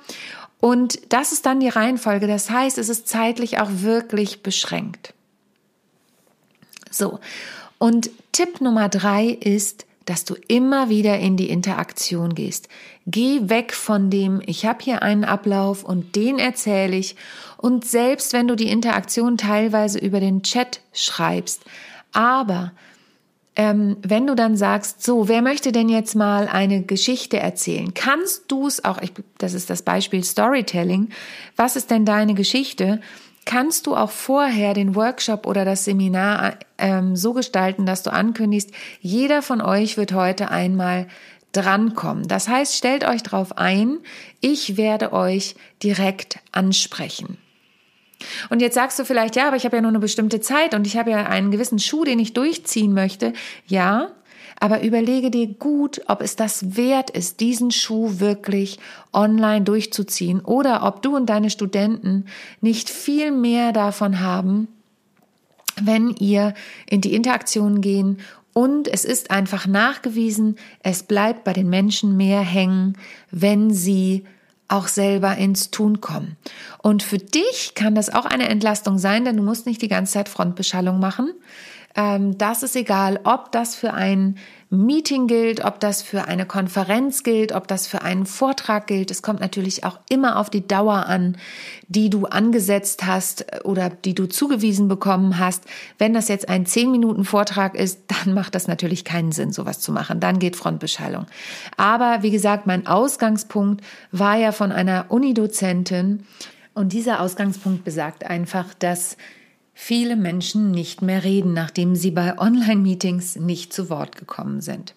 Und 0.62 1.12
das 1.12 1.34
ist 1.34 1.46
dann 1.46 1.60
die 1.60 1.68
Reihenfolge. 1.68 2.28
Das 2.28 2.50
heißt, 2.50 2.78
es 2.78 2.88
ist 2.88 3.08
zeitlich 3.08 3.60
auch 3.60 3.70
wirklich 3.72 4.44
beschränkt. 4.44 5.14
So. 6.90 7.20
Und 7.80 8.12
Tipp 8.32 8.62
Nummer 8.62 8.88
drei 8.88 9.26
ist, 9.26 9.86
dass 10.06 10.24
du 10.24 10.36
immer 10.48 10.90
wieder 10.90 11.18
in 11.20 11.36
die 11.36 11.50
Interaktion 11.50 12.36
gehst. 12.36 12.70
Geh 13.08 13.50
weg 13.50 13.74
von 13.74 14.10
dem, 14.10 14.42
ich 14.46 14.66
habe 14.66 14.84
hier 14.84 15.02
einen 15.02 15.24
Ablauf 15.24 15.84
und 15.84 16.16
den 16.16 16.38
erzähle 16.38 16.96
ich. 16.96 17.16
Und 17.58 17.86
selbst 17.86 18.34
wenn 18.34 18.48
du 18.48 18.56
die 18.56 18.70
Interaktion 18.70 19.38
teilweise 19.38 20.00
über 20.00 20.20
den 20.20 20.44
Chat 20.44 20.82
schreibst, 20.94 21.64
aber 22.12 22.72
ähm, 23.56 23.98
wenn 24.02 24.28
du 24.28 24.36
dann 24.36 24.56
sagst, 24.56 25.04
so, 25.04 25.28
wer 25.28 25.42
möchte 25.42 25.72
denn 25.72 25.90
jetzt 25.90 26.16
mal 26.16 26.48
eine 26.48 26.84
Geschichte 26.84 27.40
erzählen? 27.40 27.94
Kannst 27.94 28.52
du 28.52 28.68
es 28.68 28.84
auch, 28.86 29.02
ich, 29.02 29.12
das 29.38 29.54
ist 29.54 29.70
das 29.70 29.82
Beispiel 29.82 30.24
Storytelling, 30.24 31.10
was 31.56 31.76
ist 31.76 31.92
denn 31.92 32.06
deine 32.06 32.34
Geschichte? 32.34 33.02
kannst 33.46 33.88
du 33.88 33.96
auch 33.96 34.12
vorher 34.12 34.74
den 34.74 34.96
Workshop 34.96 35.46
oder 35.48 35.66
das 35.66 35.86
Seminar 35.86 36.56
ähm, 36.78 37.16
so 37.16 37.34
gestalten, 37.34 37.86
dass 37.86 38.04
du 38.04 38.14
ankündigst, 38.14 38.72
jeder 39.02 39.42
von 39.42 39.62
euch 39.62 39.98
wird 39.98 40.14
heute 40.14 40.52
einmal 40.52 41.08
drankommen. 41.52 42.28
Das 42.28 42.48
heißt, 42.48 42.76
stellt 42.76 43.06
euch 43.06 43.24
darauf 43.24 43.58
ein, 43.58 43.98
ich 44.40 44.78
werde 44.78 45.12
euch 45.12 45.56
direkt 45.84 46.40
ansprechen. 46.52 47.38
Und 48.50 48.62
jetzt 48.62 48.76
sagst 48.76 49.00
du 49.00 49.06
vielleicht, 49.06 49.36
ja, 49.36 49.48
aber 49.48 49.56
ich 49.56 49.66
habe 49.66 49.76
ja 49.76 49.82
nur 49.82 49.90
eine 49.90 50.00
bestimmte 50.00 50.40
Zeit 50.40 50.74
und 50.74 50.88
ich 50.88 50.98
habe 50.98 51.12
ja 51.12 51.26
einen 51.26 51.52
gewissen 51.52 51.80
Schuh, 51.80 52.04
den 52.04 52.20
ich 52.20 52.34
durchziehen 52.34 52.94
möchte. 52.94 53.34
Ja, 53.68 54.10
aber 54.60 54.84
überlege 54.84 55.32
dir 55.32 55.48
gut, 55.48 56.02
ob 56.08 56.22
es 56.22 56.36
das 56.36 56.78
wert 56.78 57.10
ist, 57.10 57.40
diesen 57.40 57.72
Schuh 57.72 58.20
wirklich 58.20 58.78
online 59.12 59.62
durchzuziehen 59.62 60.40
oder 60.40 60.84
ob 60.84 61.02
du 61.02 61.16
und 61.16 61.26
deine 61.26 61.50
Studenten 61.50 62.26
nicht 62.62 62.90
viel 62.90 63.32
mehr 63.32 63.72
davon 63.72 64.20
haben, 64.20 64.68
wenn 65.82 66.12
ihr 66.12 66.54
in 66.86 67.02
die 67.02 67.16
Interaktion 67.16 67.82
gehen 67.82 68.20
und 68.54 68.88
es 68.88 69.04
ist 69.04 69.32
einfach 69.32 69.66
nachgewiesen, 69.66 70.58
es 70.84 71.04
bleibt 71.04 71.44
bei 71.44 71.54
den 71.54 71.70
Menschen 71.70 72.18
mehr 72.18 72.42
hängen, 72.42 72.98
wenn 73.32 73.72
sie 73.72 74.26
auch 74.72 74.88
selber 74.88 75.38
ins 75.38 75.72
Tun 75.72 76.02
kommen. 76.02 76.38
Und 76.80 77.04
für 77.04 77.18
dich 77.18 77.74
kann 77.76 77.96
das 77.96 78.14
auch 78.14 78.26
eine 78.26 78.50
Entlastung 78.50 78.98
sein, 78.98 79.26
denn 79.26 79.38
du 79.38 79.44
musst 79.44 79.66
nicht 79.66 79.82
die 79.82 79.88
ganze 79.88 80.14
Zeit 80.14 80.30
Frontbeschallung 80.30 81.00
machen. 81.00 81.34
Ähm, 81.96 82.38
das 82.38 82.64
ist 82.64 82.76
egal, 82.76 83.20
ob 83.24 83.52
das 83.52 83.76
für 83.76 83.94
ein 83.94 84.38
Meeting 84.70 85.28
gilt, 85.28 85.66
ob 85.66 85.82
das 85.82 86.02
für 86.02 86.30
eine 86.30 86.46
Konferenz 86.46 87.24
gilt, 87.24 87.52
ob 87.52 87.68
das 87.68 87.88
für 87.88 88.04
einen 88.04 88.26
Vortrag 88.26 88.88
gilt. 88.88 89.12
Es 89.12 89.22
kommt 89.22 89.42
natürlich 89.42 89.84
auch 89.84 90.00
immer 90.10 90.38
auf 90.38 90.50
die 90.50 90.66
Dauer 90.66 91.08
an, 91.08 91.38
die 91.90 92.10
du 92.10 92.26
angesetzt 92.26 93.06
hast 93.06 93.66
oder 93.66 93.90
die 93.90 94.16
du 94.16 94.28
zugewiesen 94.28 94.88
bekommen 94.88 95.40
hast. 95.40 95.66
Wenn 95.98 96.14
das 96.14 96.30
jetzt 96.30 96.48
ein 96.48 96.66
10 96.66 96.90
Minuten 96.90 97.26
Vortrag 97.26 97.76
ist, 97.76 98.00
dann 98.26 98.34
macht 98.34 98.56
das 98.56 98.68
natürlich 98.68 99.04
keinen 99.04 99.34
Sinn, 99.34 99.52
sowas 99.52 99.82
zu 99.82 99.92
machen. 99.92 100.22
Dann 100.22 100.40
geht 100.40 100.56
Frontbeschallung. 100.56 101.26
Aber 101.76 102.20
wie 102.22 102.32
gesagt, 102.32 102.66
mein 102.66 102.88
Ausgangspunkt 102.88 103.84
war 104.14 104.38
ja 104.38 104.54
von 104.54 104.72
einer 104.72 105.08
Unidozentin 105.10 106.26
und 106.74 106.94
dieser 106.94 107.20
Ausgangspunkt 107.20 107.84
besagt 107.84 108.24
einfach, 108.24 108.74
dass 108.74 109.18
viele 109.74 110.16
Menschen 110.16 110.72
nicht 110.72 111.02
mehr 111.02 111.24
reden, 111.24 111.54
nachdem 111.54 111.96
sie 111.96 112.12
bei 112.12 112.38
Online-Meetings 112.38 113.38
nicht 113.38 113.74
zu 113.74 113.90
Wort 113.90 114.16
gekommen 114.16 114.62
sind. 114.62 114.96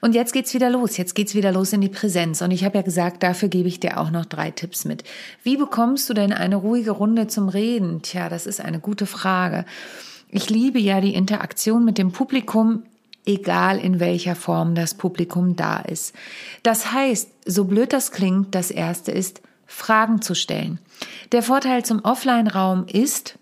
Und 0.00 0.14
jetzt 0.14 0.32
geht's 0.32 0.54
wieder 0.54 0.70
los. 0.70 0.96
Jetzt 0.96 1.14
geht's 1.14 1.34
wieder 1.34 1.52
los 1.52 1.72
in 1.72 1.80
die 1.80 1.88
Präsenz. 1.88 2.42
Und 2.42 2.50
ich 2.50 2.64
habe 2.64 2.76
ja 2.76 2.82
gesagt, 2.82 3.22
dafür 3.22 3.48
gebe 3.48 3.68
ich 3.68 3.80
dir 3.80 3.98
auch 3.98 4.10
noch 4.10 4.24
drei 4.24 4.50
Tipps 4.50 4.84
mit. 4.84 5.04
Wie 5.42 5.56
bekommst 5.56 6.08
du 6.10 6.14
denn 6.14 6.32
eine 6.32 6.56
ruhige 6.56 6.90
Runde 6.90 7.28
zum 7.28 7.48
Reden? 7.48 8.02
Tja, 8.02 8.28
das 8.28 8.46
ist 8.46 8.60
eine 8.60 8.80
gute 8.80 9.06
Frage. 9.06 9.64
Ich 10.28 10.50
liebe 10.50 10.78
ja 10.78 11.00
die 11.00 11.14
Interaktion 11.14 11.84
mit 11.84 11.98
dem 11.98 12.10
Publikum, 12.10 12.84
egal 13.26 13.78
in 13.78 14.00
welcher 14.00 14.34
Form 14.34 14.74
das 14.74 14.94
Publikum 14.94 15.56
da 15.56 15.78
ist. 15.78 16.14
Das 16.62 16.92
heißt, 16.92 17.28
so 17.46 17.64
blöd 17.64 17.92
das 17.92 18.10
klingt, 18.10 18.54
das 18.54 18.70
erste 18.70 19.12
ist, 19.12 19.42
Fragen 19.66 20.20
zu 20.20 20.34
stellen. 20.34 20.78
Der 21.32 21.42
Vorteil 21.42 21.84
zum 21.84 22.00
Offline-Raum 22.00 22.86
ist, 22.86 23.38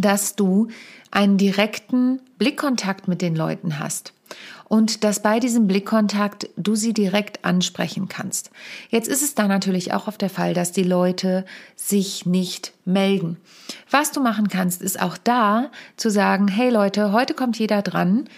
dass 0.00 0.36
du 0.36 0.68
einen 1.10 1.38
direkten 1.38 2.20
Blickkontakt 2.38 3.08
mit 3.08 3.22
den 3.22 3.36
Leuten 3.36 3.78
hast 3.78 4.12
und 4.68 5.04
dass 5.04 5.22
bei 5.22 5.38
diesem 5.40 5.66
Blickkontakt 5.66 6.48
du 6.56 6.74
sie 6.74 6.92
direkt 6.92 7.44
ansprechen 7.44 8.08
kannst. 8.08 8.50
Jetzt 8.90 9.08
ist 9.08 9.22
es 9.22 9.34
da 9.34 9.46
natürlich 9.46 9.92
auch 9.92 10.08
auf 10.08 10.18
der 10.18 10.30
Fall, 10.30 10.54
dass 10.54 10.72
die 10.72 10.82
Leute 10.82 11.44
sich 11.76 12.26
nicht 12.26 12.72
melden. 12.84 13.36
Was 13.90 14.10
du 14.10 14.20
machen 14.20 14.48
kannst, 14.48 14.82
ist 14.82 15.00
auch 15.00 15.16
da 15.16 15.70
zu 15.96 16.10
sagen, 16.10 16.48
hey 16.48 16.70
Leute, 16.70 17.12
heute 17.12 17.34
kommt 17.34 17.58
jeder 17.58 17.82
dran 17.82 18.28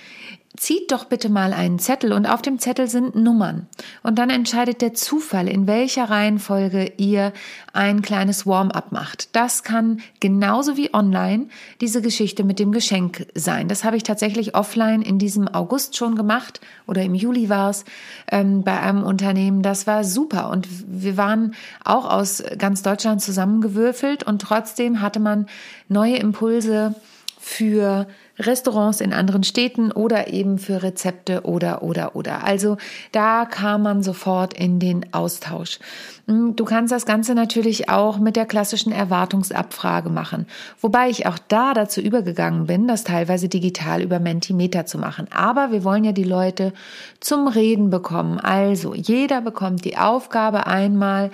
zieht 0.57 0.93
doch 0.93 1.05
bitte 1.05 1.29
mal 1.29 1.53
einen 1.53 1.79
Zettel 1.79 2.13
und 2.13 2.27
auf 2.27 2.43
dem 2.43 2.59
Zettel 2.59 2.89
sind 2.89 3.15
Nummern. 3.15 3.67
Und 4.03 4.19
dann 4.19 4.31
entscheidet 4.31 4.83
der 4.83 4.95
Zufall, 4.95 5.49
in 5.49 5.67
welcher 5.67 6.11
Reihenfolge 6.11 6.93
ihr 6.97 7.33
ein 7.73 8.03
kleines 8.03 8.47
Warm-up 8.47 8.93
macht. 8.93 9.35
Das 9.37 9.63
kann 9.63 10.01
genauso 10.21 10.77
wie 10.77 10.95
online 10.95 11.47
diese 11.81 12.03
Geschichte 12.03 12.45
mit 12.45 12.59
dem 12.59 12.73
Geschenk 12.73 13.27
sein. 13.35 13.69
Das 13.69 13.85
habe 13.85 13.97
ich 13.97 14.03
tatsächlich 14.03 14.55
offline 14.55 15.03
in 15.03 15.19
diesem 15.19 15.49
August 15.49 15.97
schon 15.97 16.17
gemacht 16.17 16.61
oder 16.87 17.03
im 17.03 17.15
Juli 17.15 17.49
war 17.49 17.71
es 17.71 17.85
ähm, 18.31 18.63
bei 18.63 18.81
einem 18.81 19.03
Unternehmen. 19.03 19.63
Das 19.63 19.87
war 19.87 20.05
super 20.05 20.51
und 20.51 20.67
wir 20.87 21.17
waren 21.17 21.55
auch 21.85 22.09
aus 22.09 22.43
ganz 22.59 22.83
Deutschland 22.83 23.21
zusammengewürfelt 23.21 24.23
und 24.23 24.41
trotzdem 24.41 25.01
hatte 25.01 25.21
man 25.21 25.47
neue 25.89 26.17
Impulse 26.17 26.95
für 27.39 28.07
Restaurants 28.39 29.01
in 29.01 29.13
anderen 29.13 29.43
Städten 29.43 29.93
oder 29.93 30.33
eben 30.33 30.59
für 30.59 30.83
Rezepte 30.83 31.43
oder, 31.43 31.83
oder, 31.83 32.17
oder. 32.17 32.45
Also 32.45 32.77
da 33.13 33.47
kam 33.47 33.83
man 33.83 34.03
sofort 34.03 34.55
in 34.55 34.79
den 34.79 35.13
Austausch. 35.13 35.79
Hm, 36.27 36.57
du 36.57 36.65
kannst 36.65 36.93
das 36.93 37.07
Ganze 37.07 37.35
natürlich 37.35 37.89
auch 37.89 38.19
mit 38.19 38.37
der 38.37 38.47
klassischen 38.47 38.93
Erwartungsabfrage 38.93 40.11
machen, 40.11 40.47
wobei 40.81 41.09
ich 41.09 41.27
auch 41.27 41.39
da 41.49 41.73
dazu 41.73 42.01
übergegangen 42.01 42.67
bin, 42.67 42.87
das 42.87 43.05
teilweise 43.05 43.49
digital 43.49 44.03
über 44.03 44.19
Mentimeter 44.19 44.87
zu 44.87 44.99
machen. 44.99 45.29
Aber 45.31 45.73
wir 45.73 45.85
wollen 45.85 46.05
ja 46.05 46.13
die 46.13 46.25
Leute 46.25 46.73
zum 47.21 47.49
Reden 47.49 47.91
bekommen. 47.91 48.39
Also 48.39 48.95
jeder 48.95 49.41
bekommt 49.41 49.85
die 49.85 49.97
Aufgabe 49.97 50.67
einmal 50.67 51.31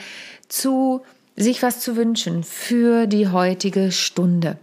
zu 0.49 1.03
sich 1.35 1.63
was 1.63 1.81
zu 1.81 1.97
wünschen 1.97 2.45
für 2.45 3.07
die 3.07 3.29
heutige 3.29 3.91
Stunde. 3.91 4.59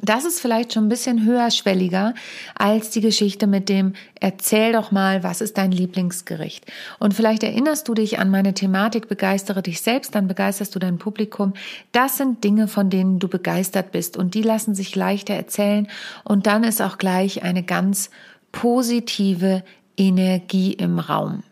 Das 0.00 0.24
ist 0.24 0.40
vielleicht 0.40 0.72
schon 0.72 0.86
ein 0.86 0.88
bisschen 0.88 1.26
höherschwelliger 1.26 2.14
als 2.54 2.88
die 2.88 3.02
Geschichte 3.02 3.46
mit 3.46 3.68
dem 3.68 3.92
Erzähl 4.18 4.72
doch 4.72 4.92
mal, 4.92 5.22
was 5.22 5.42
ist 5.42 5.58
dein 5.58 5.72
Lieblingsgericht? 5.72 6.64
Und 6.98 7.12
vielleicht 7.12 7.42
erinnerst 7.42 7.86
du 7.86 7.92
dich 7.92 8.18
an 8.18 8.30
meine 8.30 8.54
Thematik 8.54 9.08
Begeistere 9.08 9.62
dich 9.62 9.82
selbst, 9.82 10.14
dann 10.14 10.26
begeisterst 10.26 10.74
du 10.74 10.78
dein 10.78 10.96
Publikum. 10.96 11.52
Das 11.92 12.16
sind 12.16 12.44
Dinge, 12.44 12.66
von 12.66 12.88
denen 12.88 13.18
du 13.18 13.28
begeistert 13.28 13.92
bist 13.92 14.16
und 14.16 14.32
die 14.34 14.42
lassen 14.42 14.74
sich 14.74 14.96
leichter 14.96 15.34
erzählen 15.34 15.86
und 16.24 16.46
dann 16.46 16.64
ist 16.64 16.80
auch 16.80 16.96
gleich 16.96 17.42
eine 17.42 17.62
ganz 17.62 18.08
positive 18.52 19.62
Energie 19.98 20.72
im 20.72 20.98
Raum. 20.98 21.42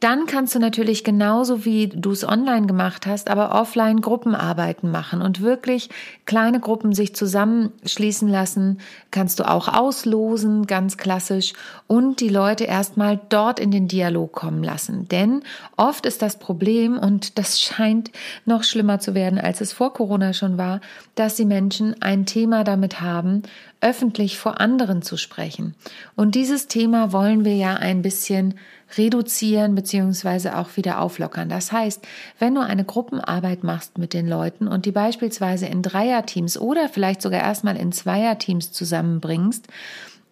Dann 0.00 0.26
kannst 0.26 0.54
du 0.54 0.60
natürlich 0.60 1.02
genauso 1.02 1.64
wie 1.64 1.88
du 1.88 2.12
es 2.12 2.26
online 2.26 2.68
gemacht 2.68 3.04
hast, 3.06 3.28
aber 3.30 3.52
offline 3.52 4.00
Gruppenarbeiten 4.00 4.92
machen 4.92 5.20
und 5.20 5.40
wirklich 5.40 5.90
kleine 6.24 6.60
Gruppen 6.60 6.94
sich 6.94 7.16
zusammenschließen 7.16 8.28
lassen. 8.28 8.78
Kannst 9.10 9.40
du 9.40 9.48
auch 9.48 9.66
auslosen, 9.66 10.66
ganz 10.66 10.98
klassisch, 10.98 11.52
und 11.88 12.20
die 12.20 12.28
Leute 12.28 12.64
erstmal 12.64 13.18
dort 13.28 13.58
in 13.58 13.72
den 13.72 13.88
Dialog 13.88 14.32
kommen 14.32 14.62
lassen. 14.62 15.08
Denn 15.08 15.42
oft 15.76 16.06
ist 16.06 16.22
das 16.22 16.38
Problem, 16.38 16.96
und 16.96 17.36
das 17.36 17.60
scheint 17.60 18.12
noch 18.44 18.62
schlimmer 18.62 19.00
zu 19.00 19.14
werden, 19.14 19.40
als 19.40 19.60
es 19.60 19.72
vor 19.72 19.92
Corona 19.92 20.32
schon 20.32 20.58
war, 20.58 20.80
dass 21.16 21.34
die 21.34 21.44
Menschen 21.44 22.00
ein 22.00 22.24
Thema 22.24 22.62
damit 22.62 23.00
haben, 23.00 23.42
öffentlich 23.80 24.38
vor 24.38 24.60
anderen 24.60 25.02
zu 25.02 25.16
sprechen. 25.16 25.74
Und 26.14 26.34
dieses 26.34 26.68
Thema 26.68 27.12
wollen 27.12 27.44
wir 27.44 27.56
ja 27.56 27.74
ein 27.74 28.02
bisschen 28.02 28.54
reduzieren 28.96 29.74
beziehungsweise 29.74 30.56
auch 30.56 30.76
wieder 30.76 31.00
auflockern. 31.00 31.48
Das 31.48 31.72
heißt, 31.72 32.06
wenn 32.38 32.54
du 32.54 32.62
eine 32.62 32.84
Gruppenarbeit 32.84 33.64
machst 33.64 33.98
mit 33.98 34.14
den 34.14 34.26
Leuten 34.26 34.66
und 34.66 34.86
die 34.86 34.92
beispielsweise 34.92 35.66
in 35.66 35.82
Dreierteams 35.82 36.58
oder 36.58 36.88
vielleicht 36.88 37.20
sogar 37.20 37.40
erstmal 37.40 37.76
in 37.76 37.92
Zweierteams 37.92 38.72
zusammenbringst, 38.72 39.66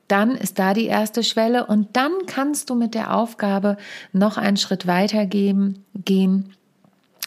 dann 0.08 0.36
ist 0.36 0.58
da 0.58 0.72
die 0.72 0.86
erste 0.86 1.22
Schwelle 1.22 1.66
und 1.66 1.96
dann 1.96 2.12
kannst 2.26 2.70
du 2.70 2.74
mit 2.74 2.94
der 2.94 3.14
Aufgabe 3.14 3.76
noch 4.12 4.36
einen 4.36 4.56
Schritt 4.56 4.86
weitergehen 4.86 5.84
gehen 5.94 6.54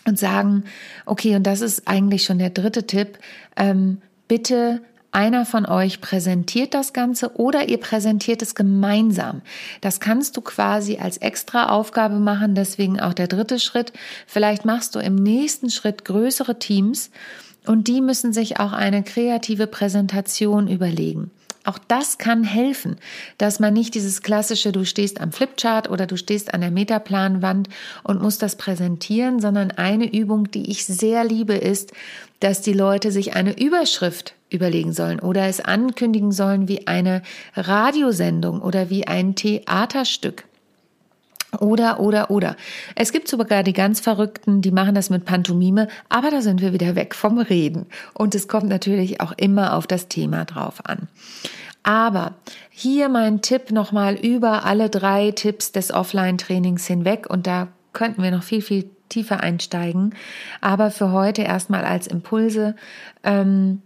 und 0.05 0.17
sagen, 0.17 0.63
okay, 1.05 1.35
und 1.35 1.43
das 1.43 1.61
ist 1.61 1.87
eigentlich 1.87 2.23
schon 2.23 2.39
der 2.39 2.49
dritte 2.51 2.87
Tipp, 2.87 3.19
ähm, 3.57 4.01
bitte 4.27 4.81
einer 5.11 5.45
von 5.45 5.65
euch 5.65 6.01
präsentiert 6.01 6.73
das 6.73 6.93
Ganze 6.93 7.35
oder 7.35 7.67
ihr 7.67 7.79
präsentiert 7.79 8.41
es 8.41 8.53
gemeinsam. 8.53 9.41
Das 9.81 9.99
kannst 9.99 10.37
du 10.37 10.41
quasi 10.41 10.97
als 10.97 11.17
extra 11.17 11.69
Aufgabe 11.69 12.19
machen, 12.19 12.53
deswegen 12.53 12.99
auch 12.99 13.13
der 13.13 13.27
dritte 13.27 13.59
Schritt. 13.59 13.91
Vielleicht 14.27 14.65
machst 14.65 14.95
du 14.95 14.99
im 14.99 15.15
nächsten 15.15 15.69
Schritt 15.69 16.05
größere 16.05 16.59
Teams 16.59 17.09
und 17.65 17.87
die 17.87 18.01
müssen 18.01 18.33
sich 18.33 18.59
auch 18.59 18.73
eine 18.73 19.03
kreative 19.03 19.67
Präsentation 19.67 20.67
überlegen. 20.67 21.31
Auch 21.69 21.77
das 21.77 22.17
kann 22.17 22.43
helfen, 22.43 22.95
dass 23.37 23.59
man 23.59 23.75
nicht 23.75 23.93
dieses 23.93 24.23
klassische, 24.23 24.71
du 24.71 24.85
stehst 24.85 25.21
am 25.21 25.31
Flipchart 25.31 25.87
oder 25.87 26.07
du 26.07 26.17
stehst 26.17 26.51
an 26.55 26.61
der 26.61 26.71
Metaplanwand 26.71 27.69
und 28.01 28.23
musst 28.23 28.41
das 28.41 28.55
präsentieren, 28.55 29.39
sondern 29.39 29.69
eine 29.69 30.11
Übung, 30.11 30.49
die 30.49 30.71
ich 30.71 30.87
sehr 30.87 31.23
liebe, 31.23 31.53
ist, 31.53 31.91
dass 32.39 32.63
die 32.63 32.73
Leute 32.73 33.11
sich 33.11 33.35
eine 33.35 33.55
Überschrift 33.61 34.33
überlegen 34.49 34.93
sollen 34.93 35.19
oder 35.19 35.45
es 35.45 35.61
ankündigen 35.61 36.31
sollen 36.31 36.67
wie 36.67 36.87
eine 36.87 37.21
Radiosendung 37.53 38.63
oder 38.63 38.89
wie 38.89 39.05
ein 39.05 39.35
Theaterstück. 39.35 40.45
Oder, 41.57 41.99
oder, 41.99 42.29
oder. 42.29 42.55
Es 42.95 43.11
gibt 43.11 43.27
sogar 43.27 43.63
die 43.63 43.73
ganz 43.73 43.99
Verrückten, 43.99 44.61
die 44.61 44.71
machen 44.71 44.93
das 44.93 45.09
mit 45.09 45.25
Pantomime, 45.25 45.87
aber 46.07 46.29
da 46.29 46.41
sind 46.41 46.61
wir 46.61 46.73
wieder 46.73 46.95
weg 46.95 47.15
vom 47.15 47.39
Reden. 47.39 47.87
Und 48.13 48.35
es 48.35 48.47
kommt 48.47 48.69
natürlich 48.69 49.19
auch 49.19 49.33
immer 49.35 49.75
auf 49.75 49.87
das 49.87 50.07
Thema 50.07 50.45
drauf 50.45 50.85
an. 50.85 51.07
Aber 51.81 52.35
hier 52.69 53.09
mein 53.09 53.41
Tipp 53.41 53.71
nochmal 53.71 54.15
über 54.15 54.65
alle 54.65 54.89
drei 54.89 55.31
Tipps 55.31 55.71
des 55.71 55.91
Offline-Trainings 55.91 56.85
hinweg 56.85 57.27
und 57.27 57.47
da 57.47 57.69
könnten 57.93 58.21
wir 58.21 58.29
noch 58.29 58.43
viel, 58.43 58.61
viel 58.61 58.89
tiefer 59.09 59.39
einsteigen. 59.41 60.13
Aber 60.61 60.91
für 60.91 61.11
heute 61.11 61.41
erstmal 61.41 61.83
als 61.83 62.05
Impulse. 62.05 62.75
Ähm, 63.23 63.81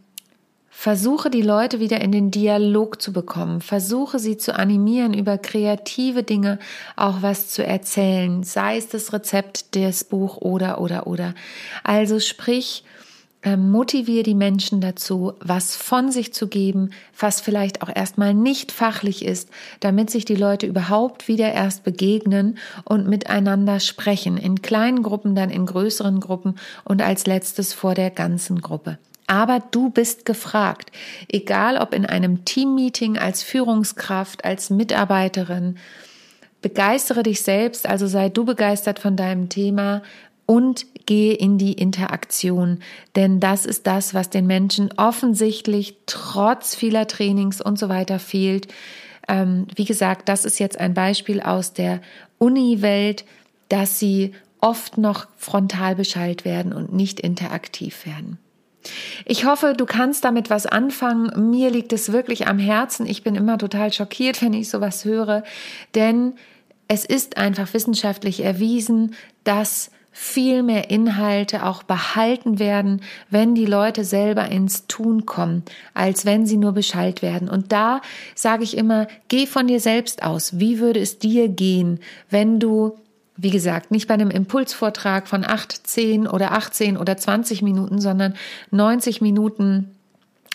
Versuche 0.76 1.30
die 1.30 1.44
Leute 1.44 1.80
wieder 1.80 2.02
in 2.02 2.12
den 2.12 2.30
Dialog 2.30 3.02
zu 3.02 3.14
bekommen. 3.14 3.62
Versuche 3.62 4.20
sie 4.20 4.38
zu 4.38 4.56
animieren, 4.56 5.14
über 5.14 5.38
kreative 5.38 6.24
Dinge 6.24 6.60
auch 6.98 7.22
was 7.22 7.48
zu 7.48 7.66
erzählen. 7.66 8.44
Sei 8.44 8.78
es 8.78 8.90
das 8.90 9.14
Rezept, 9.14 9.76
das 9.78 10.04
Buch 10.04 10.38
oder, 10.38 10.82
oder, 10.82 11.08
oder. 11.08 11.36
Also 11.84 12.20
sprich, 12.20 12.84
ähm, 13.44 13.72
motiviere 13.72 14.24
die 14.24 14.36
Menschen 14.36 14.82
dazu, 14.82 15.34
was 15.40 15.76
von 15.76 16.12
sich 16.12 16.34
zu 16.34 16.48
geben, 16.48 16.90
was 17.18 17.40
vielleicht 17.40 17.82
auch 17.82 17.90
erstmal 17.94 18.34
nicht 18.34 18.72
fachlich 18.72 19.24
ist, 19.24 19.50
damit 19.80 20.10
sich 20.10 20.26
die 20.26 20.36
Leute 20.36 20.66
überhaupt 20.66 21.28
wieder 21.28 21.54
erst 21.54 21.84
begegnen 21.84 22.58
und 22.84 23.08
miteinander 23.08 23.80
sprechen. 23.80 24.38
In 24.38 24.62
kleinen 24.62 25.04
Gruppen, 25.04 25.36
dann 25.36 25.50
in 25.50 25.66
größeren 25.66 26.20
Gruppen 26.20 26.56
und 26.84 27.02
als 27.02 27.26
letztes 27.26 27.74
vor 27.74 27.94
der 27.94 28.10
ganzen 28.10 28.60
Gruppe. 28.60 28.98
Aber 29.28 29.62
du 29.72 29.90
bist 29.90 30.26
gefragt, 30.26 30.92
egal 31.30 31.78
ob 31.78 31.94
in 31.94 32.06
einem 32.06 32.46
Teammeeting 32.46 33.18
als 33.18 33.42
Führungskraft, 33.44 34.44
als 34.44 34.70
Mitarbeiterin. 34.70 35.78
Begeistere 36.62 37.24
dich 37.24 37.42
selbst, 37.42 37.88
also 37.88 38.08
sei 38.08 38.30
du 38.30 38.46
begeistert 38.46 39.00
von 39.00 39.16
deinem 39.16 39.50
Thema 39.50 40.02
und 40.46 40.86
gehe 41.06 41.34
in 41.34 41.58
die 41.58 41.74
Interaktion, 41.74 42.80
denn 43.16 43.40
das 43.40 43.66
ist 43.66 43.88
das, 43.88 44.14
was 44.14 44.30
den 44.30 44.48
Menschen 44.48 44.90
offensichtlich 44.98 45.98
trotz 46.06 46.76
vieler 46.76 47.08
Trainings 47.08 47.62
und 47.62 47.80
so 47.80 47.90
weiter 47.90 48.20
fehlt. 48.20 48.68
Ähm, 49.28 49.68
wie 49.76 49.86
gesagt, 49.86 50.30
das 50.30 50.46
ist 50.46 50.60
jetzt 50.60 50.80
ein 50.80 50.94
Beispiel 50.94 51.42
aus 51.42 51.74
der 51.74 52.02
Uni-Welt, 52.40 53.26
dass 53.70 54.00
sie 54.00 54.34
oft 54.60 54.98
noch 54.98 55.28
frontal 55.38 55.96
beschallt 55.96 56.46
werden 56.46 56.74
und 56.74 56.94
nicht 56.94 57.20
interaktiv 57.20 58.06
werden. 58.06 58.38
Ich 59.26 59.46
hoffe, 59.46 59.74
du 59.76 59.86
kannst 59.86 60.26
damit 60.26 60.50
was 60.50 60.66
anfangen. 60.66 61.50
Mir 61.50 61.70
liegt 61.70 61.94
es 61.94 62.12
wirklich 62.12 62.48
am 62.48 62.60
Herzen. 62.60 63.06
Ich 63.06 63.24
bin 63.24 63.36
immer 63.36 63.58
total 63.58 63.92
schockiert, 63.94 64.42
wenn 64.42 64.54
ich 64.54 64.70
sowas 64.70 65.06
höre, 65.06 65.44
denn 65.96 66.34
es 66.88 67.06
ist 67.06 67.38
einfach 67.38 67.74
wissenschaftlich 67.74 68.44
erwiesen, 68.44 69.16
dass 69.44 69.90
viel 70.16 70.62
mehr 70.62 70.92
Inhalte 70.92 71.66
auch 71.66 71.82
behalten 71.82 72.60
werden, 72.60 73.02
wenn 73.32 73.56
die 73.56 73.66
Leute 73.66 74.06
selber 74.06 74.48
ins 74.50 74.86
Tun 74.86 75.26
kommen, 75.26 75.64
als 75.96 76.24
wenn 76.24 76.46
sie 76.46 76.58
nur 76.58 76.74
Bescheid 76.74 77.24
werden. 77.24 77.50
Und 77.50 77.72
da 77.72 78.00
sage 78.36 78.64
ich 78.64 78.78
immer, 78.78 79.08
geh 79.28 79.48
von 79.48 79.66
dir 79.66 79.80
selbst 79.80 80.22
aus. 80.22 80.60
Wie 80.60 80.80
würde 80.80 81.00
es 81.00 81.18
dir 81.18 81.50
gehen, 81.50 82.00
wenn 82.30 82.60
du 82.60 82.96
wie 83.36 83.50
gesagt, 83.50 83.92
nicht 83.92 84.08
bei 84.08 84.14
einem 84.14 84.30
Impulsvortrag 84.30 85.28
von 85.28 85.44
8, 85.44 85.72
10 85.88 86.28
oder 86.28 86.52
18 86.52 86.98
oder 86.98 87.18
20 87.18 87.62
Minuten, 87.62 88.00
sondern 88.00 88.36
90 88.72 89.22
Minuten, 89.22 89.92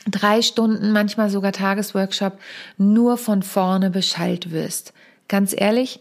drei 0.08 0.42
Stunden, 0.42 0.92
manchmal 0.92 1.28
sogar 1.28 1.52
Tagesworkshop, 1.52 2.38
nur 2.76 3.18
von 3.18 3.42
vorne 3.42 3.90
Bescheid 3.90 4.52
wirst. 4.52 4.92
Ganz 5.26 5.54
ehrlich, 5.56 6.00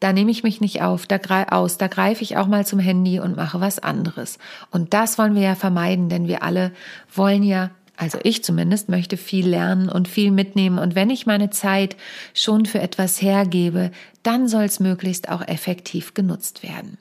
da 0.00 0.12
nehme 0.12 0.30
ich 0.30 0.42
mich 0.42 0.60
nicht 0.60 0.82
auf, 0.82 1.06
da 1.06 1.18
aus, 1.50 1.78
da 1.78 1.86
greife 1.86 2.22
ich 2.22 2.36
auch 2.36 2.46
mal 2.46 2.66
zum 2.66 2.78
Handy 2.78 3.18
und 3.20 3.36
mache 3.36 3.60
was 3.60 3.78
anderes. 3.78 4.38
Und 4.70 4.94
das 4.94 5.18
wollen 5.18 5.34
wir 5.34 5.42
ja 5.42 5.54
vermeiden, 5.54 6.08
denn 6.08 6.28
wir 6.28 6.42
alle 6.42 6.72
wollen 7.14 7.42
ja 7.42 7.70
also 7.96 8.18
ich 8.22 8.44
zumindest 8.44 8.88
möchte 8.88 9.16
viel 9.16 9.48
lernen 9.48 9.88
und 9.88 10.08
viel 10.08 10.30
mitnehmen. 10.30 10.78
Und 10.78 10.94
wenn 10.94 11.10
ich 11.10 11.26
meine 11.26 11.50
Zeit 11.50 11.96
schon 12.34 12.66
für 12.66 12.80
etwas 12.80 13.22
hergebe, 13.22 13.90
dann 14.22 14.48
soll 14.48 14.64
es 14.64 14.80
möglichst 14.80 15.28
auch 15.28 15.46
effektiv 15.46 16.14
genutzt 16.14 16.62
werden. 16.62 16.98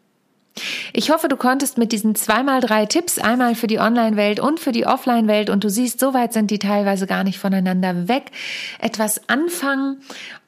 Ich 0.93 1.11
hoffe, 1.11 1.27
du 1.27 1.35
konntest 1.35 1.77
mit 1.77 1.91
diesen 1.91 2.15
zweimal 2.15 2.61
drei 2.61 2.85
Tipps, 2.85 3.19
einmal 3.19 3.55
für 3.55 3.67
die 3.67 3.79
Online-Welt 3.79 4.39
und 4.39 4.61
für 4.61 4.71
die 4.71 4.85
Offline-Welt, 4.85 5.49
und 5.49 5.65
du 5.65 5.69
siehst, 5.69 5.99
so 5.99 6.13
weit 6.13 6.31
sind 6.31 6.49
die 6.49 6.59
teilweise 6.59 7.07
gar 7.07 7.25
nicht 7.25 7.39
voneinander 7.39 8.07
weg, 8.07 8.31
etwas 8.79 9.27
anfangen 9.27 9.97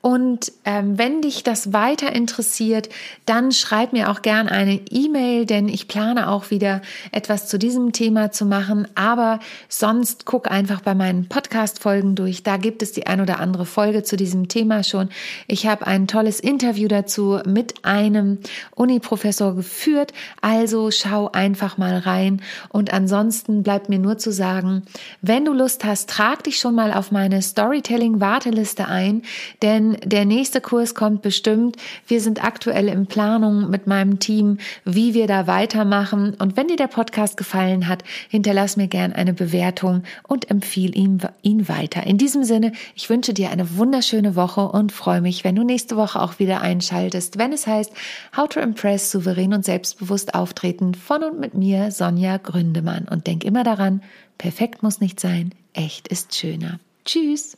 und 0.02 0.52
ähm, 0.64 0.98
wenn 0.98 1.22
dich 1.22 1.44
das 1.44 1.74
weiter 1.74 2.14
interessiert, 2.14 2.88
dann 3.26 3.52
schreib 3.52 3.94
mir 3.94 4.10
auch 4.10 4.22
gern 4.22 4.48
eine 4.48 4.80
E-Mail, 4.90 5.46
denn 5.46 5.68
ich 5.68 5.88
plane 5.88 6.30
auch 6.30 6.52
wieder 6.52 6.82
etwas 7.12 7.48
zu 7.48 7.58
diesem 7.58 7.92
Thema 7.94 8.32
zu 8.32 8.46
machen. 8.46 8.88
Aber 8.96 9.40
sonst 9.68 10.26
guck 10.26 10.52
einfach 10.52 10.82
bei 10.82 10.94
meinen 10.94 11.28
Podcast-Folgen 11.28 12.16
durch. 12.16 12.44
Da 12.44 12.58
gibt 12.58 12.84
es 12.84 12.92
die 12.92 13.08
ein 13.08 13.22
oder 13.22 13.40
andere 13.40 13.66
Folge 13.66 14.04
zu 14.04 14.18
diesem 14.18 14.48
Thema 14.48 14.84
schon. 14.84 15.10
Ich 15.48 15.66
habe 15.66 15.88
ein 15.88 16.08
tolles 16.08 16.40
Interview 16.40 16.88
dazu 16.88 17.40
mit 17.46 17.84
einem 17.84 18.38
Uni-Professor 18.76 19.56
geführt. 19.56 20.14
Also 20.42 20.92
schau 20.92 21.32
einfach 21.32 21.78
mal 21.78 21.98
rein. 21.98 22.42
Und 22.70 22.94
ansonsten 22.94 23.64
bleibt 23.64 23.90
mir 23.90 24.00
nur 24.00 24.20
zu 24.20 24.32
sagen, 24.32 24.84
wenn 25.22 25.44
du 25.44 25.54
Lust 25.54 25.84
hast, 25.84 26.10
trag 26.10 26.44
dich 26.44 26.60
schon 26.60 26.76
mal 26.76 26.94
auf 26.94 27.12
meine 27.12 27.42
Storytelling-Warteliste 27.42 28.88
ein, 28.88 29.24
denn 29.64 29.87
der 30.04 30.26
nächste 30.26 30.60
Kurs 30.60 30.96
kommt 30.96 31.22
bestimmt. 31.22 31.78
Wir 32.08 32.20
sind 32.20 32.44
aktuell 32.44 32.90
in 32.90 33.08
Planung 33.08 33.70
mit 33.70 33.88
meinem 33.88 34.20
Team, 34.20 34.58
wie 34.84 35.14
wir 35.14 35.28
da 35.28 35.48
weitermachen. 35.48 36.36
Und 36.40 36.58
wenn 36.58 36.68
dir 36.68 36.76
der 36.76 36.88
Podcast 36.88 37.38
gefallen 37.38 37.88
hat, 37.88 38.04
hinterlass 38.30 38.76
mir 38.76 38.88
gern 38.88 39.14
eine 39.14 39.34
Bewertung 39.34 40.04
und 40.28 40.50
empfiehl 40.50 40.98
ihn, 40.98 41.20
ihn 41.42 41.70
weiter. 41.70 42.06
In 42.06 42.18
diesem 42.18 42.44
Sinne, 42.44 42.72
ich 42.96 43.10
wünsche 43.10 43.34
dir 43.34 43.50
eine 43.50 43.78
wunderschöne 43.78 44.36
Woche 44.36 44.68
und 44.68 44.92
freue 44.92 45.22
mich, 45.22 45.44
wenn 45.44 45.56
du 45.56 45.64
nächste 45.64 45.96
Woche 45.96 46.22
auch 46.22 46.40
wieder 46.40 46.62
einschaltest, 46.62 47.38
wenn 47.38 47.54
es 47.54 47.68
heißt 47.68 47.92
How 48.36 48.50
to 48.50 48.60
Impress 48.60 49.12
souverän 49.12 49.54
und 49.54 49.66
selbstbewusst 49.66 50.34
auftreten 50.34 50.94
von 50.94 51.24
und 51.24 51.40
mit 51.40 51.54
mir, 51.54 51.92
Sonja 51.92 52.38
Gründemann. 52.38 53.08
Und 53.08 53.28
denk 53.28 53.44
immer 53.44 53.64
daran, 53.64 54.02
perfekt 54.38 54.84
muss 54.84 55.00
nicht 55.00 55.20
sein, 55.20 55.54
echt 55.74 56.08
ist 56.08 56.36
schöner. 56.36 56.80
Tschüss! 57.06 57.58